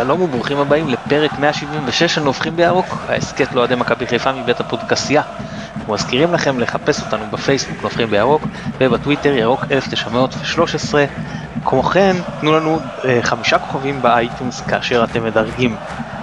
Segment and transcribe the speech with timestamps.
[0.00, 5.22] שלום וברוכים הבאים לפרק 176 של נובחים בירוק, ההסכת לאוהדי מכבי חיפה מבית הפודקסייה.
[5.76, 8.42] אנחנו מזכירים לכם לחפש אותנו בפייסבוק נובחים בירוק
[8.78, 11.04] ובטוויטר ירוק 1913.
[11.64, 15.76] כמו כן, תנו לנו אה, חמישה כוכבים באייטונס כאשר אתם מדרגים.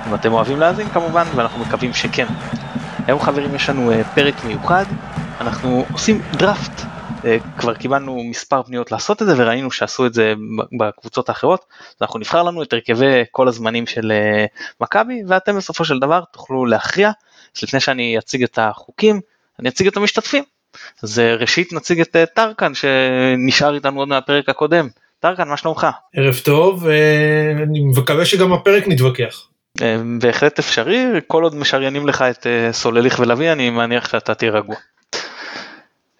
[0.09, 2.25] אם אתם אוהבים להאזין כמובן, ואנחנו מקווים שכן.
[3.07, 4.85] היום חברים יש לנו אה, פרק מיוחד,
[5.41, 6.96] אנחנו עושים דראפט
[7.57, 10.33] כבר קיבלנו מספר פניות לעשות את זה וראינו שעשו את זה
[10.79, 11.65] בקבוצות האחרות
[12.01, 14.45] אנחנו נבחר לנו את הרכבי כל הזמנים של אה,
[14.81, 17.11] מכבי ואתם בסופו של דבר תוכלו להכריע
[17.57, 19.21] אז לפני שאני אציג את החוקים
[19.59, 20.43] אני אציג את המשתתפים
[21.03, 24.87] אז אה, ראשית נציג את טרקן שנשאר איתנו עוד מהפרק הקודם
[25.19, 25.87] טרקן מה שלומך?
[26.15, 26.87] ערב טוב
[27.63, 29.47] אני מקווה שגם הפרק נתווכח.
[30.21, 34.75] בהחלט אפשרי כל עוד משריינים לך את סולליך ולוי אני מניח שאתה תהיה רגוע.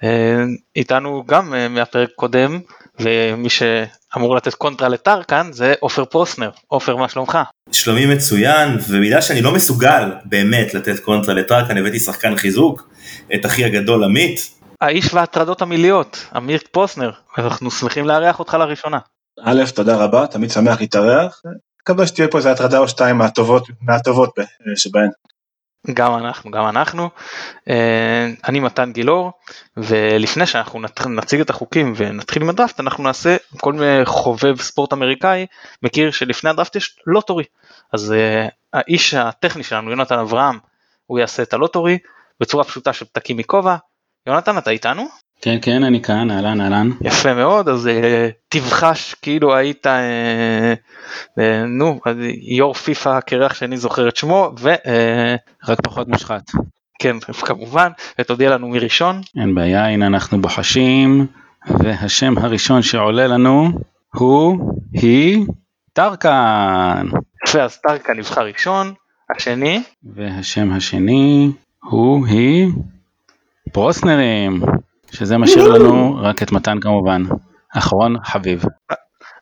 [0.04, 0.44] אה,
[0.76, 2.60] איתנו גם אה, מהפרק קודם
[3.00, 7.38] ומי שאמור לתת קונטרה לטרקן זה עופר פרוסנר עופר מה שלומך?
[7.72, 12.90] שלומי מצוין ובגלל שאני לא מסוגל באמת לתת קונטרה לטרקן הבאתי שחקן חיזוק
[13.36, 14.58] את אחי הגדול עמית.
[14.82, 18.98] האיש וההטרדות המיליות אמיר פרוסנר אנחנו שמחים לארח אותך לראשונה.
[19.44, 21.42] א' תודה רבה תמיד שמח להתארח.
[21.82, 24.30] מקווה שתהיה פה איזה הטרדה או שתיים מהטובות מהטובות
[24.76, 25.10] שבהן.
[25.94, 27.10] גם אנחנו גם אנחנו.
[27.70, 29.32] אה, אני מתן גילאור
[29.78, 33.74] ולפני שאנחנו נציג את החוקים ונתחיל עם הדראפט אנחנו נעשה כל
[34.06, 35.46] חובב ספורט אמריקאי.
[35.84, 37.44] מכיר שלפני הדראפט יש לוטורי.
[37.94, 40.60] אז uh, האיש הטכני שלנו יונתן אברהם
[41.06, 41.98] הוא יעשה את הלוטורי
[42.40, 43.76] בצורה פשוטה של פתקים מכובע
[44.28, 45.08] יונתן אתה איתנו?
[45.42, 46.90] כן כן אני כאן אהלן אהלן.
[47.02, 47.90] יפה מאוד אז uh,
[48.50, 49.90] תבחש כאילו היית uh,
[51.40, 52.00] uh, נו
[52.42, 54.74] יו"ר פיפא הקרח שאני זוכר את שמו ו...
[54.74, 54.78] Uh,
[55.68, 56.52] רק פחות מושחת.
[57.00, 59.22] כן כמובן ותודיע לנו מי ראשון.
[59.42, 61.28] אין בעיה הנה אנחנו בוחשים
[61.70, 63.70] והשם הראשון שעולה לנו
[64.16, 65.46] הוא היא
[65.94, 67.08] טרקן.
[67.48, 68.94] יפה אז טרקן נבחר ראשון
[69.36, 69.84] השני.
[70.16, 71.52] והשם השני
[71.84, 72.70] הוא היא
[73.72, 74.62] פרוסנרים.
[75.12, 77.24] שזה משאיר לנו רק את מתן כמובן,
[77.78, 78.64] אחרון חביב.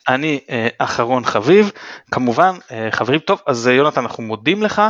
[0.07, 1.71] אני אה, אחרון חביב,
[2.11, 4.81] כמובן אה, חברים טוב אז אה, יונתן אנחנו מודים לך,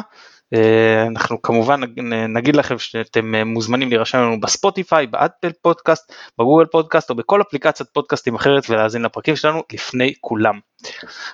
[1.07, 1.81] אנחנו כמובן
[2.29, 8.35] נגיד לכם שאתם מוזמנים להירשם לנו בספוטיפיי, באפל פודקאסט, בגוגל פודקאסט או בכל אפליקציית פודקאסטים
[8.35, 10.59] אחרת ולהאזין לפרקים שלנו לפני כולם.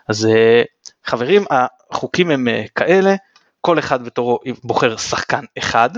[0.09, 0.27] אז
[1.05, 3.15] חברים החוקים הם כאלה,
[3.61, 5.89] כל אחד בתורו בוחר שחקן אחד,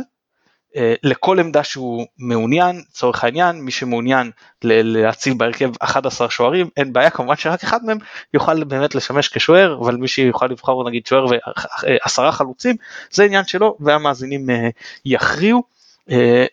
[1.04, 4.32] לכל עמדה שהוא מעוניין, לצורך העניין, מי שמעוניין
[4.64, 7.98] להציב בהרכב 11 שוערים, אין בעיה, כמובן שרק אחד מהם
[8.34, 12.76] יוכל באמת לשמש כשוער, אבל מי שיוכל לבחור נגיד שוער ועשרה חלוצים,
[13.12, 14.70] זה עניין שלו, והמאזינים אה,
[15.06, 15.64] יכריעו.
[16.12, 16.46] אה,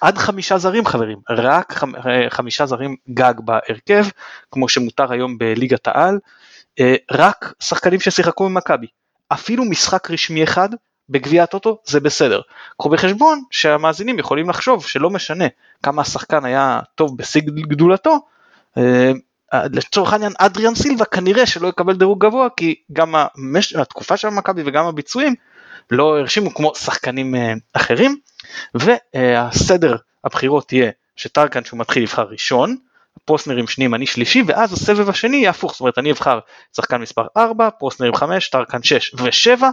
[0.00, 1.80] עד חמישה זרים חברים, רק
[2.28, 4.04] חמישה זרים גג בהרכב,
[4.50, 6.18] כמו שמותר היום בליגת העל,
[7.10, 8.86] רק שחקנים ששיחקו במכבי.
[9.28, 10.68] אפילו משחק רשמי אחד
[11.10, 12.40] בגביע הטוטו זה בסדר.
[12.78, 15.44] קחו בחשבון שהמאזינים יכולים לחשוב שלא משנה
[15.82, 18.18] כמה השחקן היה טוב בשיא גדולתו,
[18.78, 19.12] אה,
[19.52, 23.74] לצורך העניין אדריאן סילבה כנראה שלא יקבל דירוג גבוה כי גם המש...
[23.74, 25.34] התקופה של מכבי וגם הביצועים
[25.90, 28.16] לא הרשימו כמו שחקנים אה, אחרים
[28.74, 32.76] והסדר הבחירות תהיה שטרקן שהוא מתחיל לבחר ראשון,
[33.24, 36.38] פרוסנרים שניים אני שלישי ואז הסבב השני יהיה הפוך זאת אומרת אני אבחר
[36.76, 39.64] שחקן מספר 4 פרוסנרים 5 טרקן 6 ו7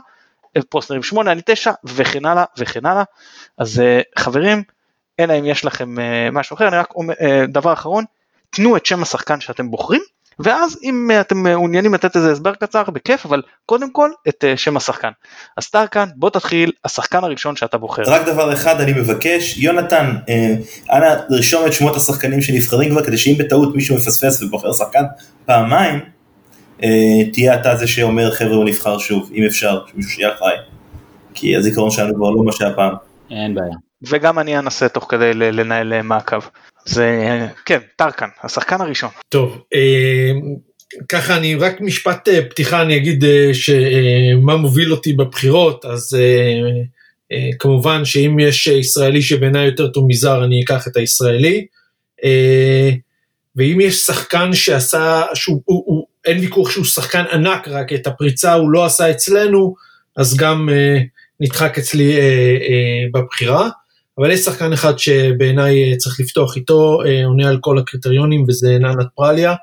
[0.64, 3.04] פוסטרים 8 אני 9 וכן הלאה וכן הלאה
[3.58, 4.64] אז אה, חברים
[5.20, 8.04] אלא אם יש לכם אה, משהו אחר אני רק אומר אה, דבר אחרון
[8.50, 10.02] תנו את שם השחקן שאתם בוחרים
[10.40, 15.10] ואז אם אתם מעוניינים לתת איזה הסבר קצר בכיף אבל קודם כל את שם השחקן.
[15.58, 18.02] אז טרקן בוא תתחיל השחקן הראשון שאתה בוחר.
[18.06, 20.16] רק דבר אחד אני מבקש יונתן
[20.92, 25.04] אנא לרשום את שמות השחקנים שנבחרים כבר כדי שאם בטעות מישהו מפספס ובוחר שחקן
[25.46, 26.15] פעמיים
[27.34, 30.56] תהיה אתה זה שאומר חבר'ה הוא נבחר שוב, אם אפשר, שמישהו שיהיה אחראי.
[31.34, 32.94] כי הזיכרון שלנו כבר לא מה שהיה פעם.
[33.32, 33.76] אין בעיה.
[34.10, 36.40] וגם אני אנסה תוך כדי לנהל אה, מעקב.
[36.86, 39.10] זה כן טרקן השחקן הראשון.
[39.30, 40.32] טוב אה,
[41.10, 43.24] ככה אני רק משפט פתיחה אני אגיד
[43.54, 46.18] שמה מוביל אותי בבחירות אז
[47.60, 51.66] כמובן שאם יש ישראלי שבעיניי יותר טוב מזר אני אקח את הישראלי.
[53.56, 58.54] ואם יש שחקן שעשה, שהוא, הוא, הוא, אין ויכוח שהוא שחקן ענק, רק את הפריצה
[58.54, 59.76] הוא לא עשה אצלנו,
[60.18, 60.98] אז גם אה,
[61.40, 62.20] נדחק אצלי אה,
[62.62, 63.70] אה, בבחירה.
[64.18, 68.78] אבל יש שחקן אחד שבעיניי אה, צריך לפתוח איתו, אה, עונה על כל הקריטריונים, וזה
[68.80, 69.56] ננת פרליה.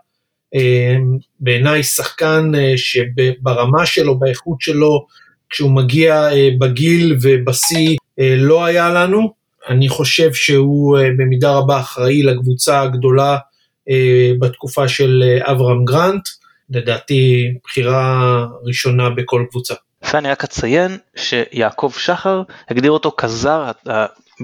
[0.54, 0.96] אה,
[1.40, 5.06] בעיניי שחקן אה, שברמה שלו, באיכות שלו,
[5.50, 9.32] כשהוא מגיע אה, בגיל ובשיא, אה, לא היה לנו.
[9.68, 13.36] אני חושב שהוא אה, במידה רבה אחראי לקבוצה הגדולה
[13.90, 16.22] אה, בתקופה של אה, אברהם גרנט.
[16.72, 19.74] לדעתי בחירה ראשונה בכל קבוצה.
[20.12, 23.70] ואני רק אציין שיעקב שחר הגדיר אותו כזר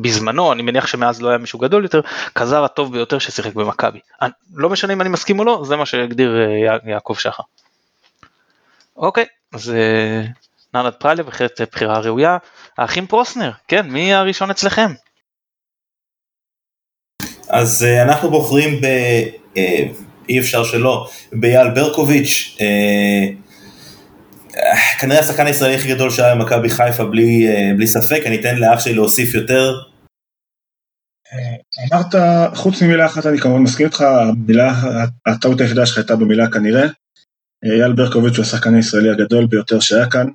[0.02, 2.00] בזמנו אני מניח שמאז לא היה מישהו גדול יותר
[2.34, 3.98] כזר הטוב ביותר ששיחק במכבי.
[4.54, 7.42] לא משנה אם אני מסכים או לא זה מה שהגדיר אה, יע- יעקב שחר.
[8.96, 10.22] אוקיי אז אה,
[10.74, 12.36] נרנד פריילה בהחלט בחירה ראויה.
[12.78, 14.92] האחים פרוסנר כן מי הראשון אצלכם?
[17.48, 18.86] אז אה, אנחנו בוחרים ב...
[20.30, 23.28] אה, אי אפשר שלא, באייל ברקוביץ', אה,
[24.56, 28.56] אה, כנראה השחקן הישראלי הכי גדול שהיה במכבי חיפה בלי, אה, בלי ספק, אני אתן
[28.56, 29.72] לאח שלי להוסיף יותר.
[31.92, 32.14] אמרת,
[32.54, 34.74] חוץ ממילה אחת אני כמובן מסכים איתך, המילה,
[35.26, 36.86] הטעות היחידה שלך הייתה במילה כנראה.
[37.64, 40.26] אייל ברקוביץ' הוא השחקן הישראלי הגדול ביותר שהיה כאן.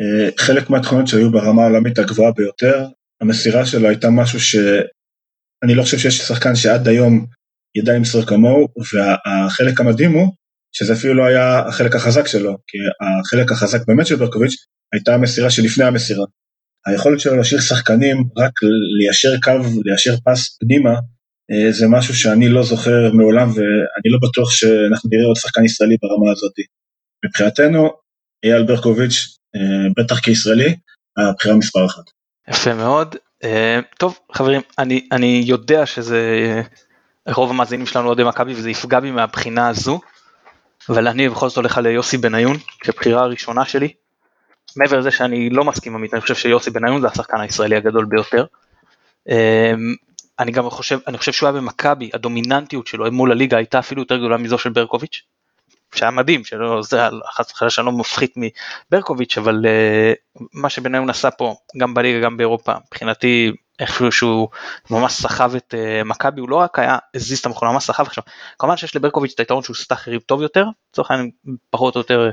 [0.00, 2.86] אה, חלק מהתכונות שהיו ברמה העולמית הגבוהה ביותר,
[3.20, 7.26] המסירה שלו הייתה משהו שאני לא חושב שיש שחקן שעד היום
[7.76, 10.32] ידע למסור כמוהו, והחלק המדהים הוא
[10.72, 14.54] שזה אפילו לא היה החלק החזק שלו, כי החלק החזק באמת של ברקוביץ'
[14.92, 16.24] הייתה המסירה שלפני המסירה.
[16.86, 18.52] היכולת שלו להשאיר שחקנים, רק
[19.00, 20.94] ליישר קו, ליישר פס פנימה,
[21.50, 25.96] אה, זה משהו שאני לא זוכר מעולם, ואני לא בטוח שאנחנו נראה עוד שחקן ישראלי
[26.02, 26.52] ברמה הזאת.
[27.24, 27.90] מבחינתנו,
[28.44, 30.76] אייל ברקוביץ', אה, בטח כישראלי,
[31.16, 32.04] הבחירה מספר אחת.
[32.48, 33.16] יפה מאוד.
[33.44, 36.20] אה, טוב חברים אני אני יודע שזה
[37.34, 40.00] רוב המאזינים שלנו אוהדי מכבי וזה יפגע בי מהבחינה הזו.
[40.88, 43.92] אבל אני בכל זאת הולך על יוסי בניון כבחירה הראשונה שלי.
[44.76, 48.44] מעבר לזה שאני לא מסכים עמית אני חושב שיוסי בניון זה השחקן הישראלי הגדול ביותר.
[49.28, 49.72] אה,
[50.38, 54.16] אני גם חושב אני חושב שהוא היה במכבי הדומיננטיות שלו מול הליגה הייתה אפילו יותר
[54.16, 55.22] גדולה מזו של ברקוביץ'.
[55.94, 57.00] שהיה מדהים שלא זה
[57.34, 62.36] חס וחלילה שאני לא מפחית מברקוביץ' אבל uh, מה שבניון עשה פה גם בליגה גם
[62.36, 64.48] באירופה מבחינתי איכשהו שהוא
[64.90, 68.06] ממש סחב את uh, מכבי הוא לא רק היה הזיז את המכונה ממש סחב.
[68.06, 68.24] עכשיו
[68.58, 71.30] כמובן שיש לברקוביץ' את היתרון שהוא סטאח יריב טוב יותר לצורך העניין
[71.70, 72.30] פחות או יותר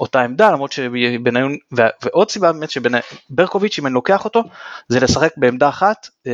[0.00, 4.42] אותה עמדה למרות שבניון ו- ועוד סיבה באמת שברקוביץ' אם אני לוקח אותו
[4.88, 6.28] זה לשחק בעמדה אחת uh,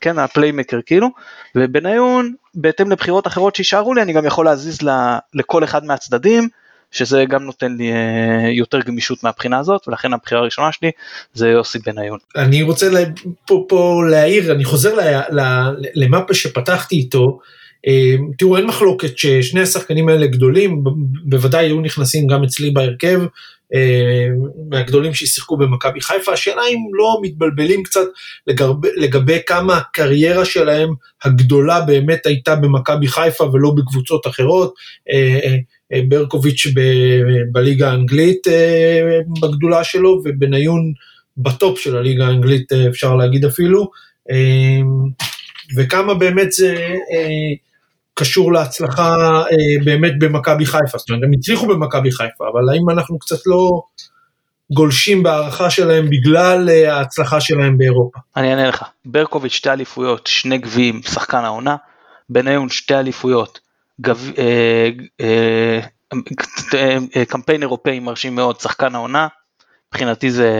[0.00, 1.08] כן הפליימקר כאילו
[1.56, 6.48] ובניון בהתאם לבחירות אחרות שישארו לי אני גם יכול להזיז ל- לכל אחד מהצדדים
[6.90, 10.90] שזה גם נותן לי אה, יותר גמישות מהבחינה הזאת ולכן הבחירה הראשונה שלי
[11.34, 12.18] זה יוסי בניון.
[12.36, 13.00] אני רוצה לה,
[13.46, 15.00] פה, פה להעיר, אני חוזר ל,
[15.40, 17.38] ל, למפה שפתחתי איתו,
[17.86, 20.84] אה, תראו אין מחלוקת ששני השחקנים האלה גדולים,
[21.24, 23.20] בוודאי היו נכנסים גם אצלי בהרכב,
[23.74, 24.26] אה,
[24.68, 28.06] מהגדולים ששיחקו במכבי חיפה, השאלה אם לא מתבלבלים קצת
[28.46, 30.88] לגבי, לגבי כמה הקריירה שלהם
[31.24, 34.74] הגדולה באמת הייתה במכבי חיפה ולא בקבוצות אחרות.
[35.92, 36.66] אה, ברקוביץ'
[37.52, 40.92] בליגה האנגלית אה, בגדולה שלו ובניון
[41.36, 43.90] בטופ של הליגה האנגלית אה, אפשר להגיד אפילו.
[45.76, 46.74] וכמה באמת זה
[48.14, 49.42] קשור להצלחה
[49.84, 53.82] באמת במכבי חיפה, זאת אומרת הם הצליחו במכבי חיפה אבל האם אנחנו קצת לא
[54.72, 58.18] גולשים בהערכה שלהם בגלל ההצלחה שלהם באירופה.
[58.36, 58.84] אני אענה לך.
[59.04, 61.76] ברקוביץ' שתי אליפויות שני גביעים שחקן העונה.
[62.28, 63.60] בניון שתי אליפויות
[64.08, 65.80] אה, אה,
[67.16, 69.28] אה, קמפיין אירופאי מרשים מאוד שחקן העונה
[69.88, 70.50] מבחינתי זה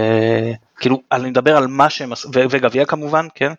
[0.80, 3.52] כאילו אני מדבר על מה שהם עשו וגביע כמובן כן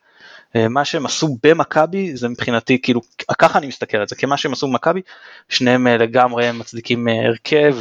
[0.69, 3.01] מה שהם עשו במכבי זה מבחינתי כאילו
[3.37, 5.01] ככה אני מסתכל על זה כמה שהם עשו במכבי
[5.49, 7.77] שניהם לגמרי מצדיקים הרכב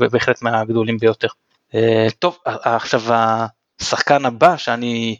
[0.00, 1.28] ובהחלט מהגדולים ביותר.
[2.18, 3.02] טוב עכשיו
[3.80, 5.16] השחקן הבא שאני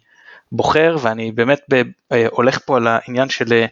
[0.53, 1.61] בוחר ואני באמת
[2.31, 3.65] הולך פה על העניין של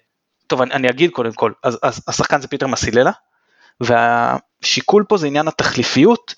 [0.47, 3.11] טוב אני, אני אגיד קודם כל אז, אז השחקן זה פיטר מסיללה
[3.81, 6.35] והשיקול פה זה עניין התחליפיות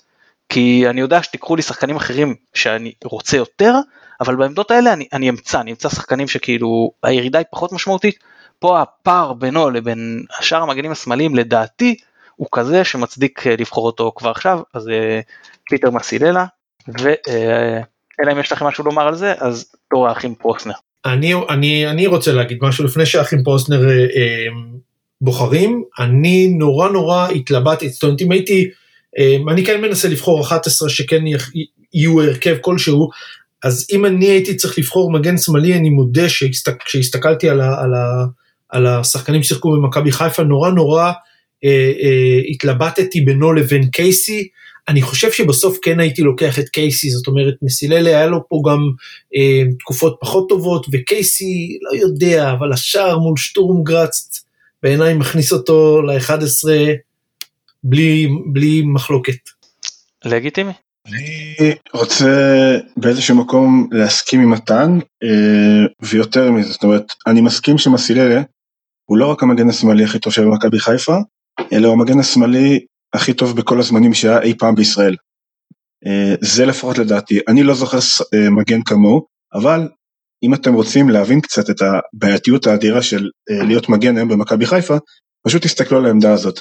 [0.49, 3.75] כי אני יודע שתיקחו לי שחקנים אחרים שאני רוצה יותר
[4.21, 8.23] אבל בעמדות האלה אני, אני אמצא אני אמצא שחקנים שכאילו הירידה היא פחות משמעותית
[8.59, 11.95] פה הפער בינו לבין השאר המגנים השמאליים לדעתי
[12.35, 15.19] הוא כזה שמצדיק אה, לבחור אותו כבר עכשיו אז אה,
[15.69, 16.45] פיטר מסיללה
[16.87, 20.73] ואלא אם יש לכם משהו לומר על זה אז תור האחים פרוסנר.
[21.05, 24.47] אני, אני, אני רוצה להגיד משהו לפני שהאחים פרוסנר אה, אה,
[25.21, 28.69] בוחרים, אני נורא נורא התלבטתי, זאת אומרת אם הייתי,
[29.19, 31.23] אה, אני כן מנסה לבחור 11 שכן
[31.93, 33.09] יהיו הרכב כלשהו,
[33.63, 37.91] אז אם אני הייתי צריך לבחור מגן שמאלי, אני מודה שהסתק, כשהסתכלתי על, על,
[38.69, 41.11] על השחקנים ששיחקו במכבי חיפה, נורא נורא
[41.65, 44.47] אה, אה, התלבטתי בינו לבין קייסי,
[44.87, 48.79] אני חושב שבסוף כן הייתי לוקח את קייסי, זאת אומרת מסיללה היה לו פה גם
[49.35, 54.47] אה, תקופות פחות טובות, וקייסי לא יודע, אבל השער מול שטורם גראצט
[54.83, 56.69] בעיניי מכניס אותו ל-11
[57.83, 59.37] בלי, בלי מחלוקת.
[60.25, 60.71] לגיטימי.
[61.07, 62.31] אני רוצה
[62.97, 68.41] באיזשהו מקום להסכים עם מתן, אה, ויותר מזה, זאת אומרת, אני מסכים שמסיללה
[69.05, 71.17] הוא לא רק המגן השמאלי הכי טוב של מכבי חיפה,
[71.73, 72.79] אלא הוא המגן השמאלי
[73.13, 75.15] הכי טוב בכל הזמנים שהיה אי פעם בישראל.
[76.05, 77.97] אה, זה לפחות לדעתי, אני לא זוכר
[78.33, 79.89] אה, מגן כמוהו, אבל
[80.43, 84.97] אם אתם רוצים להבין קצת את הבעייתיות האדירה של אה, להיות מגן היום במכבי חיפה,
[85.47, 86.59] פשוט תסתכלו על העמדה הזאת.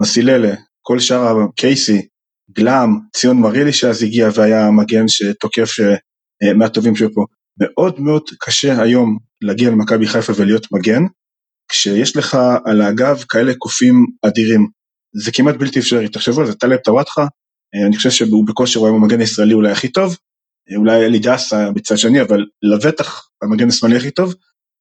[0.00, 2.06] מסיללה, כל שאר קייסי,
[2.50, 5.70] גלאם, ציון מרילי שאז הגיע והיה מגן שתוקף
[6.56, 7.24] מהטובים שהיו פה.
[7.60, 11.02] מאוד מאוד קשה היום להגיע למכבי חיפה ולהיות מגן,
[11.70, 14.68] כשיש לך על הגב כאלה קופים אדירים.
[15.12, 17.26] זה כמעט בלתי אפשרי, תחשבו על זה, טלב טוואטחה,
[17.74, 20.16] אה, אני חושב שהוא בכושר הוא היום המגן הישראלי אולי הכי טוב,
[20.70, 24.34] אה, אולי אלי דסה בצד שני, אבל לבטח המגן השמאלי הכי טוב,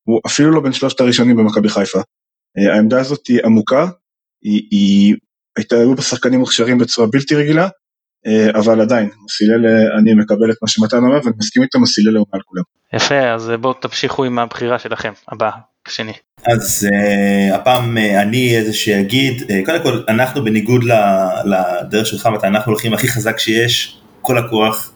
[0.04, 2.00] הוא אפילו לא בין שלושת הראשונים במכבי חיפה.
[2.58, 3.88] אה, העמדה הזאת היא עמוקה,
[4.44, 5.16] היא, היא
[5.58, 7.68] הייתה, היו בשחקנים מוכשרים בצורה בלתי רגילה,
[8.60, 9.66] אבל עדיין, מסילל,
[10.00, 12.64] אני מקבל את מה שמתן אומר ואני מסכים איתו, מסילל הוא מעל כולם.
[12.94, 15.52] יפה, אז בואו תמשיכו עם הבחירה שלכם, הבאה,
[15.90, 16.12] השני.
[16.48, 20.84] אז uh, הפעם uh, אני איזה שיגיד, uh, קודם כל אנחנו בניגוד
[21.46, 24.92] לדרך שלך, ואתה, אנחנו הולכים הכי חזק שיש, כל הכוח,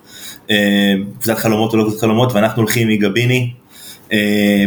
[1.14, 3.54] קבוצת uh, חלומות או לא קבוצת חלומות, ואנחנו הולכים מגביני
[4.08, 4.12] uh,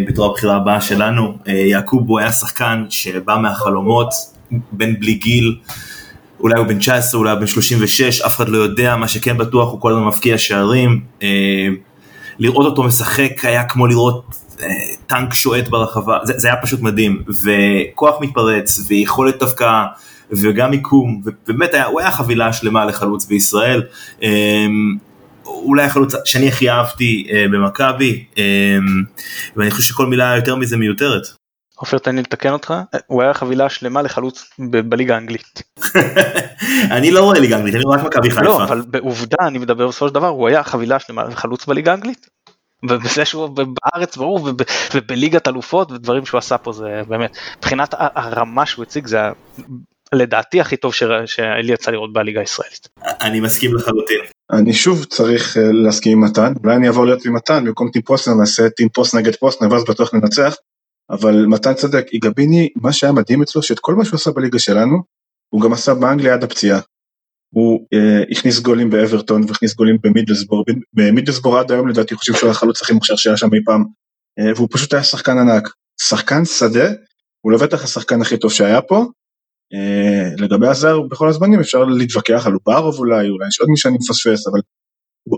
[0.09, 1.39] בתור הבחירה הבאה שלנו.
[1.47, 4.09] Uh, יעקובו היה שחקן שבא מהחלומות,
[4.73, 5.57] בן בלי גיל,
[6.41, 9.73] אולי הוא בן 19, אולי הוא בן 36, אף אחד לא יודע, מה שכן בטוח
[9.73, 11.01] הוא כל הזמן מבקיע שערים.
[12.39, 14.47] לראות אותו משחק היה כמו לראות
[15.07, 19.85] טנק שועט ברחבה, זה, זה היה פשוט מדהים, וכוח מתפרץ, ויכולת דווקא,
[20.31, 23.83] וגם מיקום, ובאמת היה, הוא היה חבילה שלמה לחלוץ בישראל.
[24.23, 24.97] אמ,
[25.47, 28.43] אולי החלוץ שאני הכי אהבתי אה, במכבי, אמ,
[29.57, 31.23] ואני חושב שכל מילה יותר מזה מיותרת.
[31.77, 32.75] עופר תן לי לתקן אותך,
[33.07, 35.63] הוא היה חבילה שלמה לחלוץ בליגה האנגלית.
[36.97, 38.43] אני לא רואה ליגה אנגלית, אני רואה רק מכבי חיפה.
[38.43, 42.27] לא, אבל בעובדה אני מדבר בסופו של דבר, הוא היה חבילה שלמה לחלוץ בליגה האנגלית.
[42.91, 44.49] ובזה שהוא בארץ ברור
[44.95, 49.19] ובליגת אלופות ודברים שהוא עשה פה זה באמת מבחינת הרמה שהוא הציג זה
[50.13, 52.89] לדעתי הכי טוב שלי יצא לראות בליגה הישראלית.
[53.21, 54.21] אני מסכים לחלוטין.
[54.53, 58.03] אני שוב צריך אה, להסכים עם מתן, אולי אני אעבור להיות עם מתן, במקום team
[58.03, 60.57] פרוסנר נעשה team פרוסנר נגד פרוסנר ואז בטוח ננצח,
[61.11, 64.97] אבל מתן צדק, איגביני, מה שהיה מדהים אצלו, שאת כל מה שהוא עשה בליגה שלנו,
[65.49, 66.81] הוא גם עשה באנגליה עד הפציעה.
[67.55, 72.83] הוא אה, הכניס גולים באברטון והכניס גולים במידלסבור, במידלסבור עד היום לדעתי חושב שהוא החלוץ
[72.83, 73.85] הכי מוכשר שהיה שם אי פעם,
[74.39, 75.69] אה, והוא פשוט היה שחקן ענק,
[76.01, 76.89] שחקן שדה,
[77.41, 79.07] הוא לבטח השחקן הכי טוב שהיה פה,
[79.75, 83.95] אה, לגבי הזר בכל הזמנים אפשר להתווכח על אוברוב אולי, אולי יש עוד מי שאני
[83.95, 84.61] מפספס, אבל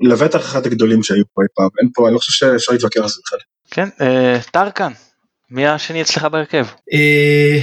[0.02, 3.08] לבטח אחד הגדולים שהיו פה אי פעם, אין פה, אני לא חושב שאפשר להתווכח על
[3.08, 3.38] זה בכלל.
[3.70, 4.92] כן, אה, טרקן,
[5.50, 6.66] מי השני אצלך בהרכב?
[6.92, 7.60] אה,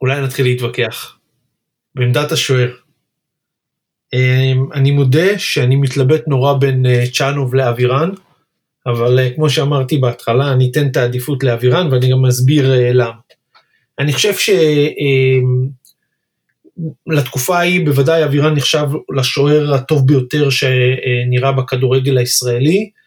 [0.00, 1.16] אולי נתחיל להתווכח.
[1.94, 2.70] בעמדת השוער.
[4.12, 8.10] אמ, אני מודה שאני מתלבט נורא בין אה, צ'אנוב לאבירן,
[8.86, 13.12] אבל אה, כמו שאמרתי בהתחלה, אני אתן את העדיפות לאבירן ואני גם אסביר אה, למה.
[13.98, 14.34] אני חושב
[17.06, 18.86] שלתקופה אמ, ההיא בוודאי אבירן נחשב
[19.16, 22.78] לשוער הטוב ביותר שנראה בכדורגל הישראלי.
[22.78, 23.05] אמ,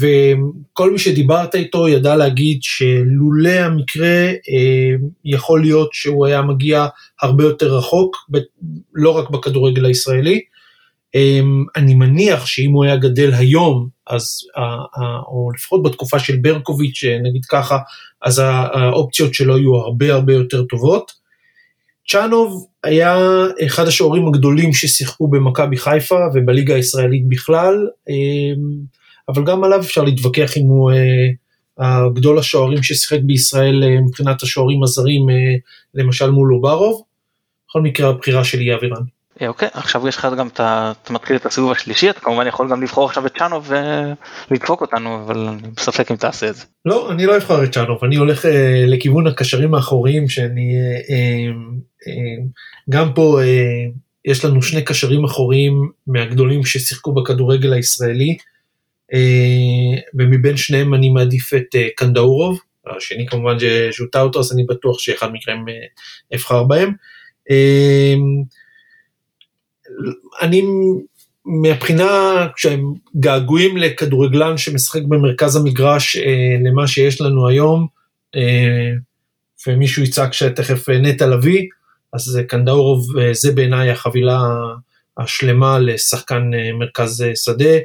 [0.00, 6.86] וכל מי שדיברת איתו ידע להגיד שלולא המקרה אמ, יכול להיות שהוא היה מגיע
[7.22, 8.16] הרבה יותר רחוק,
[8.94, 10.40] לא רק בכדורגל הישראלי.
[11.14, 14.40] אמ, אני מניח שאם הוא היה גדל היום, אז,
[15.26, 17.78] או לפחות בתקופה של ברקוביץ', נגיד ככה,
[18.22, 21.19] אז האופציות שלו יהיו הרבה הרבה יותר טובות.
[22.10, 23.16] צ'אנוב היה
[23.66, 28.80] אחד השוערים הגדולים ששיחקו במכבי חיפה ובליגה הישראלית בכלל, אמ,
[29.28, 34.82] אבל גם עליו אפשר להתווכח אם הוא אה, הגדול השוערים ששיחק בישראל אה, מבחינת השוערים
[34.82, 35.34] הזרים, אה,
[35.94, 37.02] למשל מול אוברוב.
[37.68, 39.02] בכל מקרה הבחירה שלי היא אבירן.
[39.48, 40.92] אוקיי, עכשיו יש לך גם את ה...
[41.02, 43.72] אתה מתחיל את הסיבוב השלישי, אתה כמובן יכול גם לבחור עכשיו את צ'אנוב
[44.50, 46.64] ולדפוק אותנו, אבל אני בספק אם תעשה את זה.
[46.84, 48.44] לא, אני לא אבחר את צ'אנוב, אני הולך
[48.86, 50.74] לכיוון הקשרים האחוריים שאני
[51.10, 51.52] אה,
[52.90, 53.84] גם פה אה,
[54.24, 58.36] יש לנו שני קשרים אחוריים מהגדולים ששיחקו בכדורגל הישראלי,
[59.14, 62.60] אה, ומבין שניהם אני מעדיף את קנדאורוב,
[62.96, 63.56] השני כמובן
[63.98, 65.58] ז'וטה אותו, אז אני בטוח שאחד מכם
[66.34, 66.92] אבחר בהם.
[70.42, 70.62] אני
[71.44, 76.16] מהבחינה כשהם געגועים לכדורגלן שמשחק במרכז המגרש
[76.64, 77.86] למה שיש לנו היום,
[79.66, 81.68] ומישהו יצעק שתכף נטע לביא,
[82.12, 84.40] אז קנדאורוב אה, זה בעיניי החבילה
[85.18, 87.78] השלמה לשחקן אה, מרכז אה, שדה,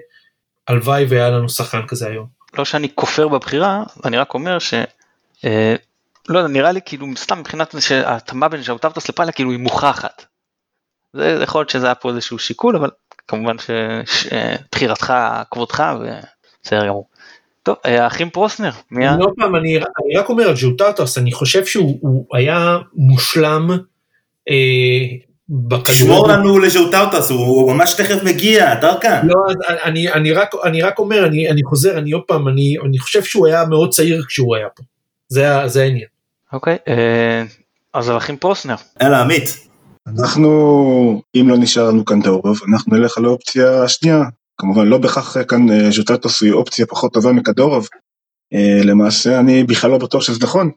[0.67, 2.27] הלוואי והיה לנו שחקן כזה היום.
[2.57, 4.73] לא שאני כופר בבחירה, אני רק אומר ש...
[5.45, 5.75] אה,
[6.29, 10.25] לא יודע, נראה לי כאילו סתם מבחינת שההתאמה בין ז'אוטבטוס לפאלה כאילו היא מוכחת.
[11.15, 12.89] זה יכול להיות שזה היה פה איזשהו שיקול, אבל
[13.27, 13.55] כמובן
[14.05, 15.13] שבחירתך,
[15.51, 17.07] כבודך, ובסדר גמור.
[17.63, 19.05] טוב, האחים פרוסנר, מי.
[19.05, 23.69] לא פעם, אני, אני רק אומר על ז'וטטוס, אני חושב שהוא היה מושלם
[25.83, 29.27] תשמור לנו לז'וטאוטס, הוא ממש תכף מגיע, טרקן.
[29.27, 29.35] לא,
[29.83, 33.23] אני, אני, רק, אני רק אומר, אני, אני חוזר, אני עוד פעם, אני, אני חושב
[33.23, 34.83] שהוא היה מאוד צעיר כשהוא היה פה.
[35.27, 36.07] זה, זה העניין.
[36.53, 37.43] אוקיי, אה,
[37.93, 38.75] אז הולכים פרוסנר.
[39.01, 39.67] יאללה, עמית.
[40.07, 44.23] אנחנו, אם לא נשאר לנו כאן דאורוב, אנחנו נלך על האופציה השנייה.
[44.57, 47.87] כמובן, לא בהכרח כאן אה, ז'וטטוס היא אופציה פחות טובה מקדורוב.
[48.53, 50.71] אה, למעשה, אני בכלל לא בטוח שזה נכון,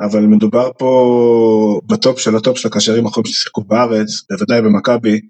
[0.00, 5.20] אבל מדובר פה בטופ של הטופ של הקשרים האחרונים ששיחקו בארץ, בוודאי במכבי,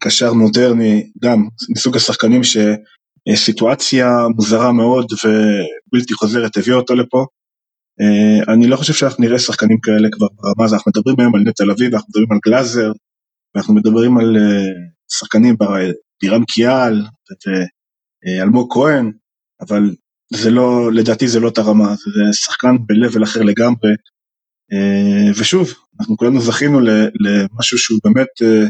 [0.00, 7.26] קשר מודרני, גם מסוג השחקנים שסיטואציה מוזרה מאוד ובלתי חוזרת הביאה אותו לפה.
[8.02, 11.40] אה, אני לא חושב שאנחנו נראה שחקנים כאלה כבר ברמה הזו, אנחנו מדברים היום על
[11.40, 12.92] נטע לביא ואנחנו מדברים על גלאזר,
[13.54, 15.56] ואנחנו מדברים על אה, שחקנים,
[16.22, 17.02] בירם כיאל
[18.26, 19.12] ואלמוג אה, כהן,
[19.60, 19.94] אבל
[20.32, 23.92] זה לא, לדעתי זה לא את הרמה, זה שחקן ב-level אחר לגמרי,
[24.72, 25.68] uh, ושוב,
[26.00, 26.80] אנחנו כולנו זכינו
[27.20, 28.68] למשהו שהוא באמת, uh,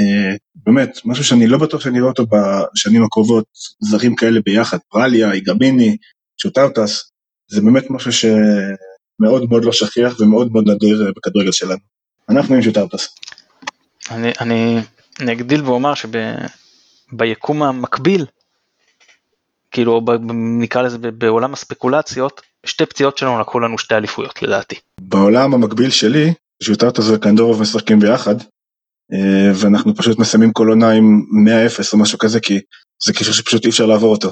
[0.00, 3.44] uh, באמת, משהו שאני לא בטוח שאני אראה אותו בשנים הקרובות,
[3.80, 5.96] זרים כאלה ביחד, פרליה, איגמיני,
[6.40, 7.10] שוטאוטס,
[7.50, 11.80] זה באמת משהו שמאוד מאוד לא שכיח ומאוד מאוד נדיר בכדורגל שלנו.
[12.28, 13.08] אנחנו עם שוטרפס.
[14.10, 14.78] אני, אני,
[15.20, 18.26] אני אגדיל ואומר שביקום המקביל,
[19.70, 20.10] כאילו ב,
[20.60, 24.76] נקרא לזה בעולם הספקולציות, שתי פציעות שלנו לקחו לנו שתי אליפויות לדעתי.
[25.00, 28.34] בעולם המקביל שלי, שוטרפס וקנדורוב משחקים ביחד,
[29.12, 31.22] אה, ואנחנו פשוט מסיימים כל עונה עם
[31.78, 32.60] 100-0 או משהו כזה, כי
[33.06, 34.28] זה קישור שפשוט אי אפשר לעבור אותו.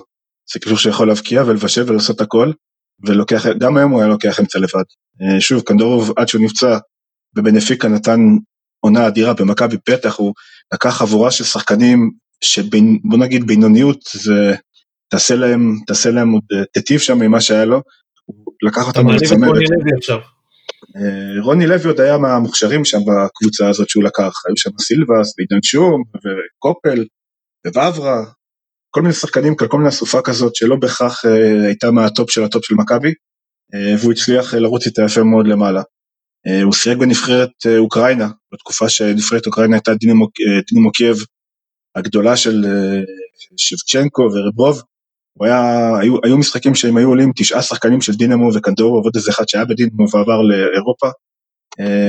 [0.53, 2.53] זה קישור שיכול להבקיע ולבשל ולעשות הכל,
[3.07, 4.85] ולוקח, גם היום הוא היה לוקח אמצע לבד.
[5.23, 6.79] אה, שוב, קנדורוב עד שהוא נפצע
[7.35, 8.21] בבנפיקה נתן
[8.81, 10.35] עונה אדירה, במכבי פתח הוא
[10.75, 14.55] לקח חבורה של שחקנים שבוא נגיד בינוניות זה
[15.09, 17.83] תעשה להם, תעשה להם עוד, אה, תטיב שם ממה שהיה לו,
[18.25, 19.49] הוא לקח אותם לצמרת.
[19.49, 20.19] רוני לוי עכשיו.
[20.97, 25.63] אה, רוני לוי עוד היה מהמוכשרים שם בקבוצה הזאת שהוא לקח, היו שם סילבס ועידן
[25.63, 27.05] שום וקופל
[27.67, 28.25] ובברה,
[28.99, 32.75] כל מיני שחקנים, כל מיני אסופה כזאת שלא בהכרח אה, הייתה מהטופ של הטופ של
[32.75, 33.13] מכבי,
[33.75, 35.83] אה, והוא הצליח אה, לרוץ איתה יפה מאוד למעלה.
[36.65, 41.17] הוא שיחק בנבחרת אוקראינה, בתקופה שנבחרת אוקראינה הייתה דינימו, קייב
[41.97, 42.65] הגדולה של
[43.57, 44.83] שבצ'נקו ורברוב.
[45.45, 49.49] היה, היו, היו משחקים שהם היו עולים תשעה שחקנים של דינמו וקנדורוב, עוד איזה אחד
[49.49, 51.09] שהיה בדינמו ועבר לאירופה.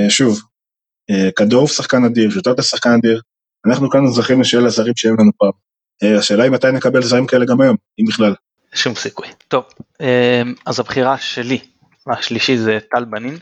[0.09, 0.39] שוב,
[1.35, 3.21] קנדורוב שחקן אדיר, ז'וטרטה שחקן אדיר,
[3.69, 5.68] אנחנו כאן זכינו שיהיה לזרים שהיו לנו פעם.
[6.03, 8.35] אה, השאלה היא מתי נקבל זרים כאלה גם היום, אם בכלל.
[8.73, 9.27] שום סיכוי.
[9.47, 9.63] טוב,
[10.01, 11.59] אה, אז הבחירה שלי,
[12.07, 13.37] השלישי זה טל בנין,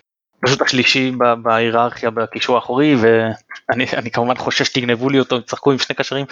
[0.45, 6.25] פשוט השלישי בהיררכיה בקישור האחורי ואני כמובן חושש שתגנבו לי אותו, תשחקו עם שני קשרים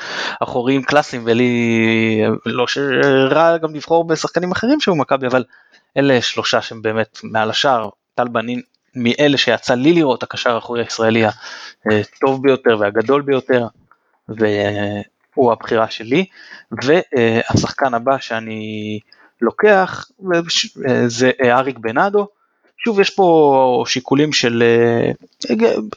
[0.44, 5.44] אחוריים קלאסיים ולי לא שרע גם לבחור בשחקנים אחרים שהוא מכבי אבל
[5.98, 8.62] אלה שלושה שהם באמת מעל השאר, טל בנין
[8.96, 11.24] מאלה שיצא לי לראות הקשר האחורי הישראלי
[11.86, 13.68] הטוב ביותר והגדול ביותר.
[15.36, 16.26] הוא הבחירה שלי,
[16.72, 19.00] והשחקן הבא שאני
[19.42, 20.06] לוקח
[21.08, 22.28] זה אריק בנאדו,
[22.86, 24.64] שוב יש פה שיקולים של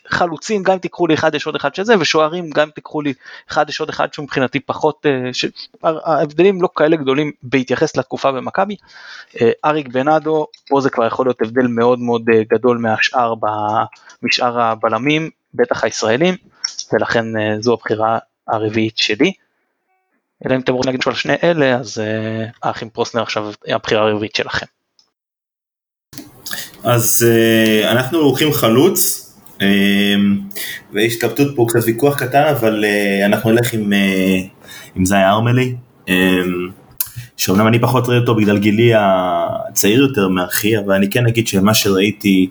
[0.09, 3.15] חלוצים, גם אם תיקחו לי אחד יש עוד אחד שזה, ושוערים גם אם תיקחו לי
[3.51, 5.45] אחד יש עוד אחד שהוא מבחינתי פחות, ש...
[5.83, 8.77] ההבדלים לא כאלה גדולים בהתייחס לתקופה במכבי.
[9.65, 13.35] אריק בנאדו, פה זה כבר יכול להיות הבדל מאוד מאוד גדול מהשאר,
[14.23, 16.35] משאר הבלמים, בטח הישראלים,
[16.93, 17.25] ולכן
[17.61, 19.33] זו הבחירה הרביעית שלי.
[20.47, 24.35] אלא אם אתם רוצים להגיד על שני אלה, אז uh, האחים פרוסנר עכשיו הבחירה הרביעית
[24.35, 24.67] שלכם.
[26.83, 29.63] אז uh, אנחנו לוקחים חלוץ, uh,
[30.93, 32.85] ויש התלבטות פה קצת ויכוח קטן, אבל
[33.25, 33.93] אנחנו נלך עם,
[34.95, 35.75] עם זי ארמלי,
[37.37, 41.75] שאומנם אני פחות רואה אותו בגלל גילי הצעיר יותר מאחי, אבל אני כן אגיד שמה
[41.75, 42.51] שראיתי,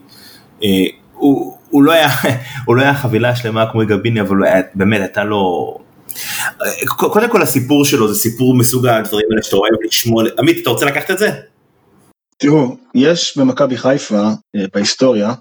[1.13, 2.07] הוא, הוא, לא היה,
[2.65, 4.37] הוא לא היה חבילה שלמה כמו יגביני, אבל
[4.75, 5.77] באמת הייתה לו
[6.87, 10.85] קודם כל הסיפור שלו זה סיפור מסוג הדברים האלה שאתה אוהב לשמוע, עמית אתה רוצה
[10.85, 11.29] לקחת את זה?
[12.37, 14.23] תראו, יש במכבי חיפה
[14.55, 15.33] אה, בהיסטוריה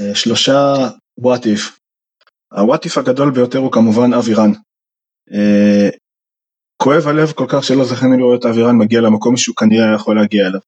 [0.00, 0.74] אה, שלושה
[1.46, 1.78] איף.
[2.52, 4.52] הוואט איף הגדול ביותר הוא כמובן אבירן.
[5.32, 5.88] אה,
[6.82, 10.46] כואב הלב כל כך שלא זכינו לראות את אבירן מגיע למקום שהוא כנראה יכול להגיע
[10.46, 10.60] אליו.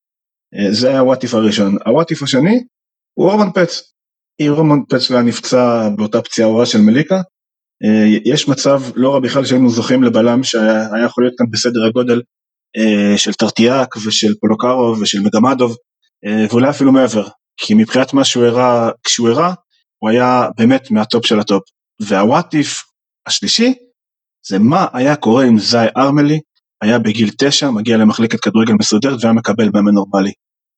[0.71, 1.77] זה היה הוואט איף הראשון.
[1.87, 2.65] הוואט איף השני
[3.15, 3.93] הוא אורמן פץ.
[4.49, 7.21] אורמן פץ היה נפצע באותה פציעה אורה של מליקה,
[8.25, 12.23] יש מצב לא רע בכלל שהיינו זוכים לבלם שהיה יכול להיות כאן בסדר הגודל
[12.77, 15.77] אה, של טרטיאק ושל פולוקרוב ושל מגמדוב
[16.27, 19.55] אה, ואולי אפילו מעבר, כי מבחינת מה שהוא הראה, כשהוא הראה,
[19.99, 21.63] הוא היה באמת מהטופ של הטופ.
[22.01, 22.83] והוואטיף
[23.27, 23.75] השלישי
[24.49, 26.41] זה מה היה קורה אם זי ארמלי
[26.83, 30.33] היה בגיל תשע, מגיע למחלקת כדורגל מסודרת והיה מקבל מאמן נורמלי.